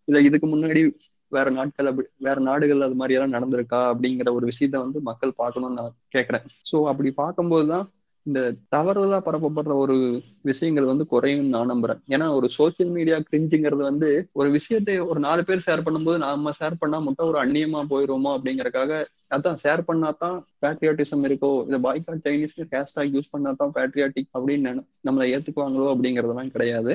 இல்ல 0.08 0.20
இதுக்கு 0.28 0.46
முன்னாடி 0.46 0.82
வேற 1.30 1.50
நாட்கள் 1.50 1.86
அப்படி 1.86 2.08
வேற 2.18 2.38
நாடுகள் 2.40 2.80
அது 2.80 2.94
மாதிரி 2.94 3.16
எல்லாம் 3.18 3.36
நடந்திருக்கா 3.36 3.80
அப்படிங்கிற 3.92 4.32
ஒரு 4.32 4.48
விஷயத்த 4.48 4.76
வந்து 4.84 5.00
மக்கள் 5.00 5.38
பார்க்கணும்னு 5.42 5.80
நான் 5.80 5.96
கேட்கறேன். 6.14 6.46
சோ 6.70 6.76
அப்படி 6.86 7.12
பார்க்கும்போதுதான் 7.16 7.86
இந்த 8.26 8.40
தவறுதலா 8.76 9.18
பரப்பப்படுற 9.26 9.74
ஒரு 9.74 9.94
விஷயங்கள் 10.42 10.84
வந்து 10.84 11.04
குறையும் 11.06 11.46
நான் 11.48 11.70
நம்புறேன். 11.70 12.00
ஏன்னா 12.08 12.26
ஒரு 12.32 12.48
சோசியல் 12.58 12.90
மீடியா 12.90 13.16
கிரிஞ்சுங்கிறது 13.30 13.82
வந்து 13.82 14.08
ஒரு 14.32 14.50
விஷயத்தை 14.50 14.94
ஒரு 15.00 15.20
நாலு 15.20 15.44
பேர் 15.44 15.64
ஷேர் 15.66 15.84
பண்ணும்போது 15.86 16.18
நாம 16.18 16.52
ஷேர் 16.60 16.76
பண்ணா 16.78 16.98
மட்டும் 16.98 17.28
ஒரு 17.28 17.38
அந்நியமா 17.44 17.80
போயிருவோமோ 17.90 18.32
அப்படிங்கறக்காக 18.36 19.00
அதான் 19.30 19.60
ஷேர் 19.62 19.82
பண்ணாதான் 19.88 20.36
பேட்ரியாட்டிசம் 20.62 21.26
இருக்கோ 21.28 21.50
இந்த 21.64 21.78
பாய்காட் 21.78 22.24
சைனீஸ்க்கு 22.24 22.66
ஹேஷ்டாக் 22.70 23.14
யூஸ் 23.16 23.32
பண்ணாதான் 23.36 23.74
பேட்ரியாட்டிக் 23.74 24.30
அப்படின்னு 24.34 24.72
நம்மளை 25.08 25.28
ஏத்துக்குவாங்களோ 25.34 25.88
அப்படிங்கறதெல்லாம் 25.94 26.54
கிடையாது. 26.56 26.94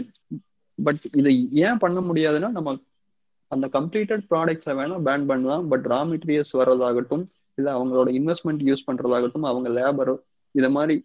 பட் 0.80 1.02
இதை 1.14 1.34
ஏன் 1.52 1.78
பண்ண 1.78 2.00
முடியாதுன்னா 2.00 2.50
நம்ம 2.50 2.72
அந்த 3.56 3.68
கம்ப்ளீட்டட் 3.76 4.24
ப்ராடக்ட்ஸை 4.32 4.74
வேணா 4.80 4.98
பேன் 5.08 5.28
பண்ணலாம். 5.32 5.66
பட் 5.68 5.86
ரா 5.94 6.00
மெட்டீரியல்ஸ் 6.12 6.54
வர்றதாகட்டும் 6.60 7.26
இல்லை 7.58 7.72
அவங்களோட 7.74 8.10
இன்வெஸ்ட்மெண்ட் 8.20 8.64
யூஸ் 8.70 8.88
பண்றதாகட்டும் 8.90 9.50
அவங்க 9.52 9.70
லேபரோ 9.70 10.16
இதை 10.56 10.70
மாதிரி 10.70 10.96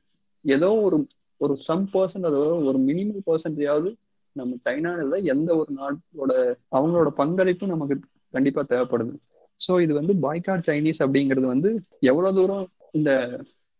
ஏதோ 0.45 0.69
ஒரு 0.87 0.99
ஒரு 1.41 1.55
சம் 1.69 1.85
பர்சன்ட் 1.93 2.29
அதோட 2.29 2.65
ஒரு 2.69 2.79
மினிமம் 2.89 3.27
பர்சன்டேஜாவது 3.27 3.91
நம்ம 4.37 4.57
சைனால 4.65 5.17
எந்த 5.35 5.51
ஒரு 5.57 5.71
நாட்டோட 5.79 6.33
அவங்களோட 6.73 7.09
பங்களிப்பும் 7.21 7.73
நமக்கு 7.75 7.97
கண்டிப்பா 8.35 8.63
தேவைப்படுது. 8.73 9.15
ஸோ 9.61 9.73
இது 9.81 9.93
வந்து 9.95 10.13
பாய்காட் 10.27 10.67
சைனீஸ் 10.69 11.01
அப்படிங்கிறது 11.05 11.47
வந்து 11.47 11.71
எவ்வளவு 12.11 12.37
தூரம் 12.39 12.67
இந்த 12.91 13.11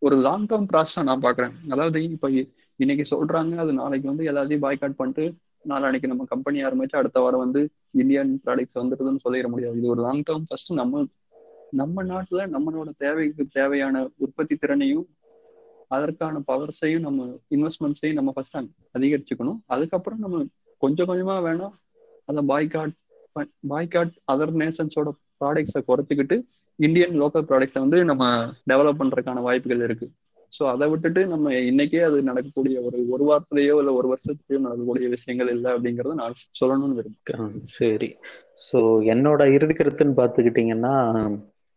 ஒரு 0.01 0.15
லாங் 0.25 0.47
டேர்ம் 0.49 0.67
ப்ராசஸா 0.71 1.01
நான் 1.03 1.23
பாக்குறேன். 1.23 1.53
அதாவது 1.69 1.99
இப்ப 2.15 2.29
இன்னைக்கு 2.79 3.05
சொல்றாங்க 3.13 3.55
அது 3.55 3.71
நாளைக்கு 3.73 4.07
வந்து 4.07 4.25
எல்லாத்தையும் 4.31 4.65
பாய்காட் 4.65 4.99
பண்ணிட்டு 4.99 5.25
நாளைக்கு 5.61 6.07
நம்ம 6.07 6.23
கம்பெனி 6.23 6.63
ஆரம்பிச்சு 6.63 6.95
அடுத்த 6.95 7.19
வாரம் 7.19 7.39
வந்து 7.39 7.69
இந்தியன் 7.91 8.41
ப்ராடக்ட்ஸ் 8.45 8.79
வந்துருதுன்னு 8.79 9.23
சொல்லிட 9.23 9.47
முடியாது. 9.47 9.77
இது 9.77 9.87
ஒரு 9.87 10.01
லாங் 10.01 10.23
டேர்ம் 10.29 10.45
ஃபர்ஸ்ட் 10.47 10.71
நம்ம 10.73 11.03
நம்ம 11.71 12.03
நாட்டுல 12.03 12.41
நம்மளோட 12.55 12.89
தேவைக்கு 12.97 13.47
தேவையான 13.47 14.09
உற்பத்தி 14.17 14.55
திறனையும் 14.55 15.07
அதற்கான 15.87 16.41
பவர்ஸையும் 16.47 16.99
நம்ம 16.99 17.39
இன்வெஸ்ட்மெண்ட்ஸையும் 17.49 18.13
நம்ம 18.13 18.31
ஃபர்ஸ்ட் 18.31 18.57
அதிகரிச்சுக்கணும். 18.99 19.59
அதுக்கப்புறம் 19.65 20.19
நம்ம 20.19 20.45
கொஞ்சம் 20.77 21.07
கொஞ்சமா 21.07 21.35
வேணா 21.47 21.69
அந்த 22.25 22.41
பாய்காட் 22.41 22.95
பாய்காட் 23.69 24.13
அதர் 24.31 24.53
நேஷன்ஸோட 24.61 25.09
ப்ராடக்ட்ஸை 25.39 25.81
குறைச்சிக்கிட்டு 25.87 26.43
இந்தியன் 26.75 27.21
லோக்கல் 27.21 27.47
ப்ராடக்ட்ஸை 27.49 27.79
வந்து 27.79 28.05
நம்ம 28.05 28.25
டெவலப் 28.69 28.99
பண்றதுக்கான 28.99 29.41
வாய்ப்புகள் 29.41 29.83
இருக்கு. 29.83 30.11
ஸோ 30.53 30.63
அதை 30.65 30.89
விட்டுட்டு 30.89 31.21
நம்ம 31.27 31.51
இன்னைக்கே 31.69 32.01
அது 32.03 32.17
நடக்கக்கூடிய 32.23 32.81
ஒரு 32.81 32.97
ஒரு 33.09 33.23
வாரத்திலேயோ 33.29 33.75
இல்லை 33.77 33.93
ஒரு 33.93 34.07
வருஷத்துலயோ 34.07 34.59
நடக்கக்கூடிய 34.59 35.09
விஷயங்கள் 35.09 35.49
இல்லை 35.49 35.69
அப்படிங்கறத 35.71 36.13
நான் 36.13 36.39
சொல்லணும்னு 36.61 36.97
விரும்புகிறேன் 36.99 37.53
சரி. 37.65 38.09
ஸோ 38.67 38.79
என்னோட 39.05 39.41
இறுதி 39.53 39.73
கருத்துன்னு 39.73 40.19
பார்த்துக்கிட்டிங்கன்னா 40.19 40.95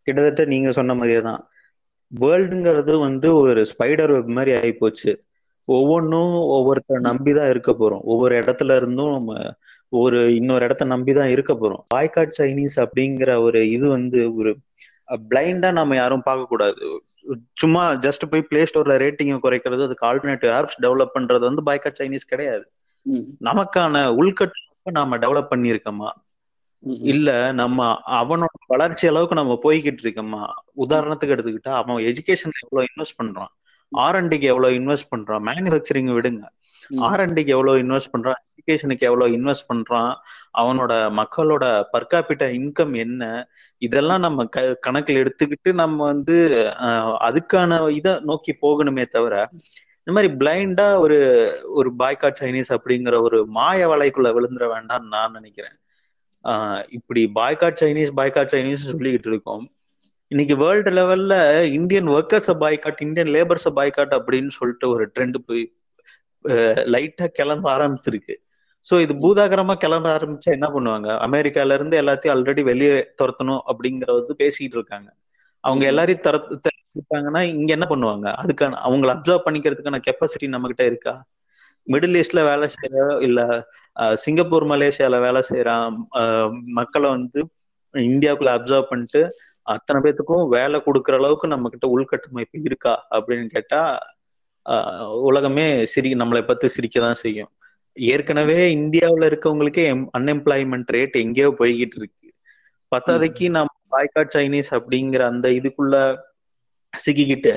கிட்டத்தட்ட 0.07 0.45
நீங்க 0.45 0.71
சொன்ன 0.71 0.95
மாதிரியே 0.95 1.21
தான். 1.21 1.41
வேர்ல்டுங்கிறது 2.11 2.93
வந்து 2.99 3.27
ஒரு 3.35 3.65
ஸ்பைடர் 3.71 4.11
வெப் 4.11 4.35
மாதிரி 4.37 4.51
ஆயிப்போச்சு. 4.59 5.11
ஒவ்வொன்றும் 5.67 6.33
ஒவ்வொருத்தர் 6.55 7.07
நம்பிதான் 7.09 7.49
இருக்க 7.49 7.71
போறோம். 7.71 8.03
ஒவ்வொரு 8.03 8.33
இடத்துல 8.39 8.75
இருந்தும் 8.75 9.11
நம்ம 9.11 9.31
ஒரு 9.93 10.19
இன்னொரு 10.35 10.63
இடத்த 10.65 10.85
நம்பிதான் 10.85 11.31
இருக்க 11.31 11.53
போறோம். 11.53 11.83
பாய்காட் 11.95 12.37
சைனீஸ் 12.39 12.75
அப்படிங்கிற 12.75 13.31
ஒரு 13.41 13.59
இது 13.69 13.87
வந்து 13.87 14.19
ஒரு 14.35 14.51
பிளைண்டா 15.29 15.69
நம்ம 15.71 15.95
யாரும் 15.95 16.23
பார்க்க 16.23 16.45
கூடாது 16.45 16.85
சும்மா 17.53 17.91
ஜஸ்ட் 17.91 18.29
போய் 18.29 18.41
பிளே 18.41 18.63
ஸ்டோர்ல 18.63 18.95
ரேட்டிங்கை 19.03 19.37
குறைக்கிறது 19.43 19.83
அதுக்கு 19.83 20.05
ஆல்டர்னேட்டிவ் 20.05 20.53
ஆப்ஸ் 20.59 20.79
டெவலப் 20.81 21.15
பண்றது 21.19 21.39
வந்து 21.39 21.63
பாய்காட் 21.65 22.01
சைனீஸ் 22.01 22.29
கிடையாது. 22.29 22.71
நமக்கான 23.41 23.95
உள்கட்டமைப்பு 24.19 24.91
நாம 24.91 25.17
டெவலப் 25.17 25.51
பண்ணியிருக்கோமா? 25.51 26.09
இல்ல 26.83 27.51
நம்ம 27.51 28.01
அவனோட 28.11 28.57
வளர்ச்சி 28.67 29.07
அளவுக்கு 29.07 29.35
நம்ம 29.35 29.59
போய்கிட்டு 29.63 30.03
இருக்கோமா? 30.03 30.41
உதாரணத்துக்கு 30.77 31.35
எடுத்துக்கிட்டா 31.35 31.73
அவன் 31.73 32.03
எஜுகேஷன் 32.03 32.55
எவ்வளவு 32.63 32.91
இன்வெஸ்ட் 32.91 33.19
பண்றான்? 33.23 33.51
ஆர்என்டிக்கு 33.91 34.47
எவ்வளவு 34.51 34.73
இன்வெஸ்ட் 34.73 35.11
பண்றான்? 35.15 35.43
மேனுபேக்சரிங் 35.49 36.11
விடுங்க. 36.17 36.43
ஆர்என்டிக்கு 36.91 37.45
எவ்வளவு 37.45 37.77
இன்வெஸ்ட் 37.77 38.13
பண்றான்? 38.17 38.41
எஜுகேஷனுக்கு 38.51 38.99
எவ்வளவு 38.99 39.37
இன்வெஸ்ட் 39.37 39.67
பண்றான்? 39.73 40.13
அவனோட 40.57 40.93
மக்களோட 41.11 41.83
பர்காபிட்ட 41.93 42.45
இன்கம் 42.51 42.95
என்ன? 42.95 43.47
இதெல்லாம் 43.77 44.19
நம்ம 44.19 44.45
க 44.45 44.73
கணக்கில் 44.73 45.23
எடுத்துக்கிட்டு 45.23 45.73
நம்ம 45.73 46.03
வந்து 46.03 46.71
அதுக்கான 47.19 47.89
இதை 47.89 48.19
நோக்கி 48.19 48.57
போகணுமே 48.61 49.05
தவிர 49.05 49.49
இந்த 50.03 50.21
மாதிரி 50.21 50.33
பிளைண்டா 50.33 50.97
ஒரு 50.99 51.17
ஒரு 51.67 51.93
பாய்கா 51.99 52.31
சைனீஸ் 52.39 52.77
அப்படிங்கிற 52.77 53.21
ஒரு 53.21 53.45
மாய 53.45 53.89
வலைக்குள்ள 53.89 54.27
விழுந்துட 54.33 54.67
வேண்டாம்னு 54.75 55.07
நான் 55.07 55.31
நினைக்கிறேன். 55.31 55.79
ஆஹ் 56.43 56.85
இப்படி 56.89 57.31
பாய்கா 57.35 57.73
சைனீஸ் 57.81 58.11
பாய்கா 58.17 58.41
சைனீஸ் 58.45 58.91
சொல்லிக்கிட்டு 58.91 59.27
இருக்கோம். 59.27 59.69
இன்னைக்கு 60.27 60.57
வேர்ல்டு 60.57 60.91
லெவல்ல 60.91 61.61
Indian 61.61 62.07
workers 62.07 62.53
boycott 62.59 63.01
Indian 63.01 63.29
labours 63.29 63.67
boycott 63.75 64.19
அப்படின்னு 64.19 64.47
சொல்லிட்டு 64.47 64.89
ஒரு 64.89 65.11
ட்ரெண்ட் 65.19 65.35
போய் 65.45 65.73
லைட்டா 66.93 67.25
கிளம்ப 67.39 67.65
ஆரம்பிச்சிருக்கு. 67.75 68.35
ஸோ 68.85 68.95
இது 69.03 69.13
பூதாகரமா 69.23 69.73
கிளம்ப 69.83 70.07
ஆரம்பிச்சா 70.17 70.49
என்ன 70.57 70.67
பண்ணுவாங்க? 70.75 71.07
அமெரிக்கால 71.27 71.75
இருந்து 71.77 71.95
எல்லாத்தையும் 72.01 72.33
ஆல்ரெடி 72.35 72.63
வெளியே 72.71 72.95
துரத்தணும் 73.21 73.61
அப்படிங்கறது 73.71 74.35
பேசிக்கிட்டு 74.43 74.77
இருக்காங்க. 74.79 75.09
அவங்க 75.63 75.83
எல்லாரையும் 75.91 76.25
துரத்தாங்கன்னா 76.25 77.41
இங்க 77.53 77.71
என்ன 77.77 77.87
பண்ணுவாங்க? 77.91 78.27
அதுக்கான 78.41 78.79
அவங்களை 78.87 79.11
அப்சர்வ் 79.15 79.45
பண்ணிக்கிறதுக்கான 79.47 79.99
கெப்பாசிட்டி 80.07 80.47
நம்ம 80.55 80.69
கிட்ட 80.71 80.85
இருக்கா 80.91 81.13
மிடில் 81.87 82.17
ஈஸ்ட்ல 82.21 82.41
வேலை 82.49 82.67
செய்யற 82.75 82.95
இல்ல 83.27 83.39
சிங்கப்பூர் 84.17 84.65
மலேசியால 84.71 85.17
வேலை 85.25 85.41
செய்யறான் 85.49 85.97
மக்களை 86.79 87.09
வந்து 87.09 87.41
இந்தியாவுக்குள்ள 87.93 88.53
அப்சர்வ் 88.55 88.89
பண்ணிட்டு 88.89 89.21
அத்தனை 89.67 89.99
பேத்துக்கும் 90.01 90.43
வேலை 90.47 90.77
கொடுக்குற 90.87 91.15
அளவுக்கு 91.19 91.47
நம்ம 91.47 91.69
கிட்ட 91.69 91.85
உள்கட்டமைப்பு 91.93 92.65
இருக்கா 92.69 92.93
அப்படின்னு 93.15 93.47
கேட்டா 93.55 93.79
உலகமே 95.29 95.65
சிரி 95.91 96.11
நம்மளை 96.21 96.41
பத்தி 96.45 96.67
சிரிக்க 96.75 96.99
தான் 96.99 97.21
செய்யும். 97.23 97.51
ஏற்கனவே 97.97 98.59
இந்தியாவில் 98.77 99.27
இருக்கவங்களுக்கே 99.29 99.85
அன்எம்ப்ளாய்மெண்ட் 100.17 100.93
ரேட் 100.95 101.15
எங்கேயோ 101.23 101.49
போய்கிட்டு 101.59 101.97
இருக்கு. 102.01 102.29
பத்தாதைக்கு 102.91 103.45
நம்ம 103.57 103.73
பாய்காட் 103.93 104.33
சைனீஸ் 104.35 104.71
அப்படிங்கிற 104.77 105.21
அந்த 105.31 105.47
இதுக்குள்ள 105.59 105.95
சிக்கிக்கிட்டு 106.93 107.53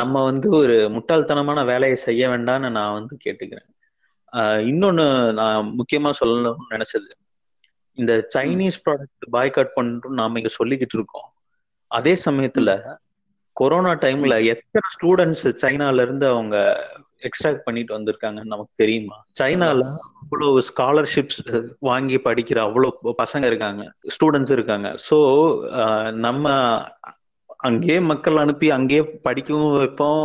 நம்ம 0.00 0.22
வந்து 0.22 0.48
ஒரு 0.58 0.76
முட்டாள்தனமான 0.94 1.58
வேலையை 1.64 1.96
செய்ய 2.06 2.22
வேண்டாம்னு 2.28 2.68
நான் 2.78 2.96
வந்து 2.98 3.14
கேட்டுக்கிறேன். 3.24 3.68
இன்னொன்னு 4.70 5.06
நான் 5.38 5.70
முக்கியமா 5.78 6.10
சொல்லணும்னு 6.20 6.72
நினைச்சது. 6.74 7.10
இந்த 7.98 8.12
சைனீஸ் 8.34 8.78
ப்ராடக்ட்ஸ் 8.84 9.22
பாய்காட் 9.36 9.74
பண்றோம் 9.76 10.18
நாம 10.20 10.38
இங்க 10.40 10.50
சொல்லிக்கிட்டு 10.58 10.96
இருக்கோம். 10.98 11.28
அதே 11.90 12.14
சமயத்துல 12.26 12.70
கொரோனா 13.56 13.92
டைம்ல 13.94 14.34
எத்தனை 14.54 14.86
ஸ்டூடெண்ட்ஸ் 14.96 15.44
சைனால 15.62 16.02
இருந்து 16.02 16.26
அவங்க 16.28 16.56
எக்ஸ்ட்ராக்ட் 17.22 17.64
பண்ணிட்டு 17.64 17.92
வந்திருக்காங்கன்னு 17.98 18.52
நமக்கு 18.54 18.72
தெரியுமா? 18.76 19.16
சைனால 19.40 19.84
அவ்வளவு 20.22 20.62
ஸ்காலர்ஷிப்ஸ் 20.70 21.42
வாங்கி 21.80 22.18
படிக்கிற 22.24 22.58
அவ்வளவு 22.58 23.14
பசங்க 23.22 23.44
இருக்காங்க 23.46 23.84
ஸ்டூடெண்ட்ஸ் 24.14 24.54
இருக்காங்க. 24.56 24.88
ஸோ 25.08 25.18
நம்ம 26.26 26.46
அங்கேயே 27.68 27.98
மக்கள் 28.12 28.36
அனுப்பி 28.36 28.68
அங்கேயே 28.70 29.02
படிக்கவும் 29.28 29.76
வைப்போம் 29.78 30.24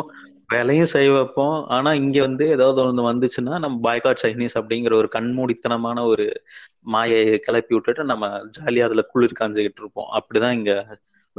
வேலையும் 0.50 0.92
செய்ய 0.94 1.10
வைப்போம். 1.12 1.58
ஆனா 1.68 1.90
இங்க 1.94 2.18
வந்து 2.22 2.46
ஏதாவது 2.50 2.80
ஒண்ணு 2.84 3.04
வந்துச்சுன்னா 3.10 3.56
நம்ம 3.60 3.76
பாய்காட் 3.88 4.24
சைனீஸ் 4.24 4.56
அப்படிங்கிற 4.60 4.94
ஒரு 4.94 5.10
கண்மூடித்தனமான 5.12 6.06
ஒரு 6.06 6.26
மாயை 6.94 7.22
கிளப்பி 7.40 7.74
விட்டுட்டு 7.76 8.04
நம்ம 8.04 8.28
ஜாலியா 8.58 8.88
அதுல 8.88 9.04
குளிர் 9.14 9.40
காஞ்சுக்கிட்டு 9.40 9.82
இருப்போம். 9.84 10.10
அப்படிதான் 10.20 10.58
இங்க 10.60 10.74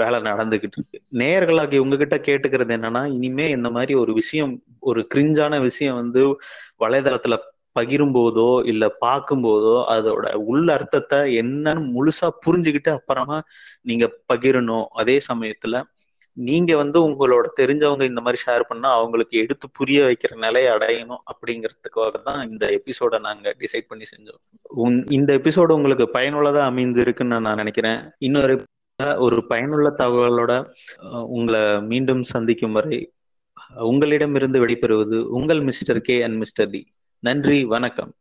வேலை 0.03 0.19
நடந்துகிட்டு 0.29 0.77
இருக்கு 0.79 0.99
நேர்களாகி 1.21 1.79
உங்ககிட்ட 1.85 2.17
கேட்டுக்கிறது 2.29 2.75
என்னன்னா 2.77 3.03
இனிமே 3.17 3.47
இந்த 3.51 3.71
மாதிரி 3.71 3.95
ஒரு 4.03 4.13
விஷயம் 4.21 4.53
ஒரு 4.91 5.03
கிரிஞ்சான 5.15 5.61
விஷயம் 5.61 5.99
வந்து 6.03 6.23
வலைதளத்துல 6.85 7.37
பகிரும் 7.79 8.15
போதோ 8.15 8.49
இல்ல 8.65 8.85
பார்க்கும் 9.03 9.45
போதோ 9.45 9.75
அதோட 9.95 10.27
உள்ள 10.51 10.67
அர்த்தத்தை 10.73 11.19
என்னன்னு 11.41 11.85
முழுசா 11.95 12.29
புரிஞ்சுக்கிட்டு 12.47 12.91
அப்புறமா 12.91 13.39
நீங்க 13.83 14.07
பகிரணும். 14.33 14.87
அதே 15.01 15.17
சமயத்துல 15.31 15.77
நீங்க 16.37 16.73
வந்து 16.81 16.99
உங்களோட 17.07 17.47
தெரிஞ்சவங்க 17.61 18.05
இந்த 18.11 18.21
மாதிரி 18.21 18.39
ஷேர் 18.47 18.63
பண்ணா 18.69 18.89
அவங்களுக்கு 18.93 19.35
எடுத்து 19.43 19.67
புரிய 19.79 20.01
வைக்கிற 20.09 20.33
நிலையை 20.45 20.69
அடையணும் 20.75 21.23
அப்படிங்கிறதுக்காக 21.31 22.21
தான் 22.29 22.43
இந்த 22.51 22.65
எபிசோட 22.79 23.21
நாங்க 23.21 23.55
டிசைட் 23.63 23.89
பண்ணி 23.89 24.07
செஞ்சோம். 24.13 24.41
இந்த 25.19 25.31
எபிசோடு 25.39 25.79
உங்களுக்கு 25.79 26.07
பயனுள்ளதா 26.19 26.63
அமைந்திருக்குன்னு 26.71 27.45
நான் 27.47 27.61
நினைக்கிறேன். 27.63 28.01
இன்னொரு 28.19 28.57
ஒரு 29.17 29.47
பயனுள்ள 29.47 29.95
தகவலோட 29.99 30.73
உங்களை 31.23 31.83
மீண்டும் 31.83 32.23
சந்திக்கும் 32.23 32.73
வரை 32.73 33.13
உங்களிடமிருந்து 33.75 34.67
வெளிப்பெறுவது 34.67 35.23
உங்கள் 35.23 35.61
mister 35.61 36.01
K 36.01 36.23
and 36.23 36.37
mister 36.37 36.71
D. 36.71 36.93
நன்றி 37.19 37.65
வணக்கம். 37.65 38.15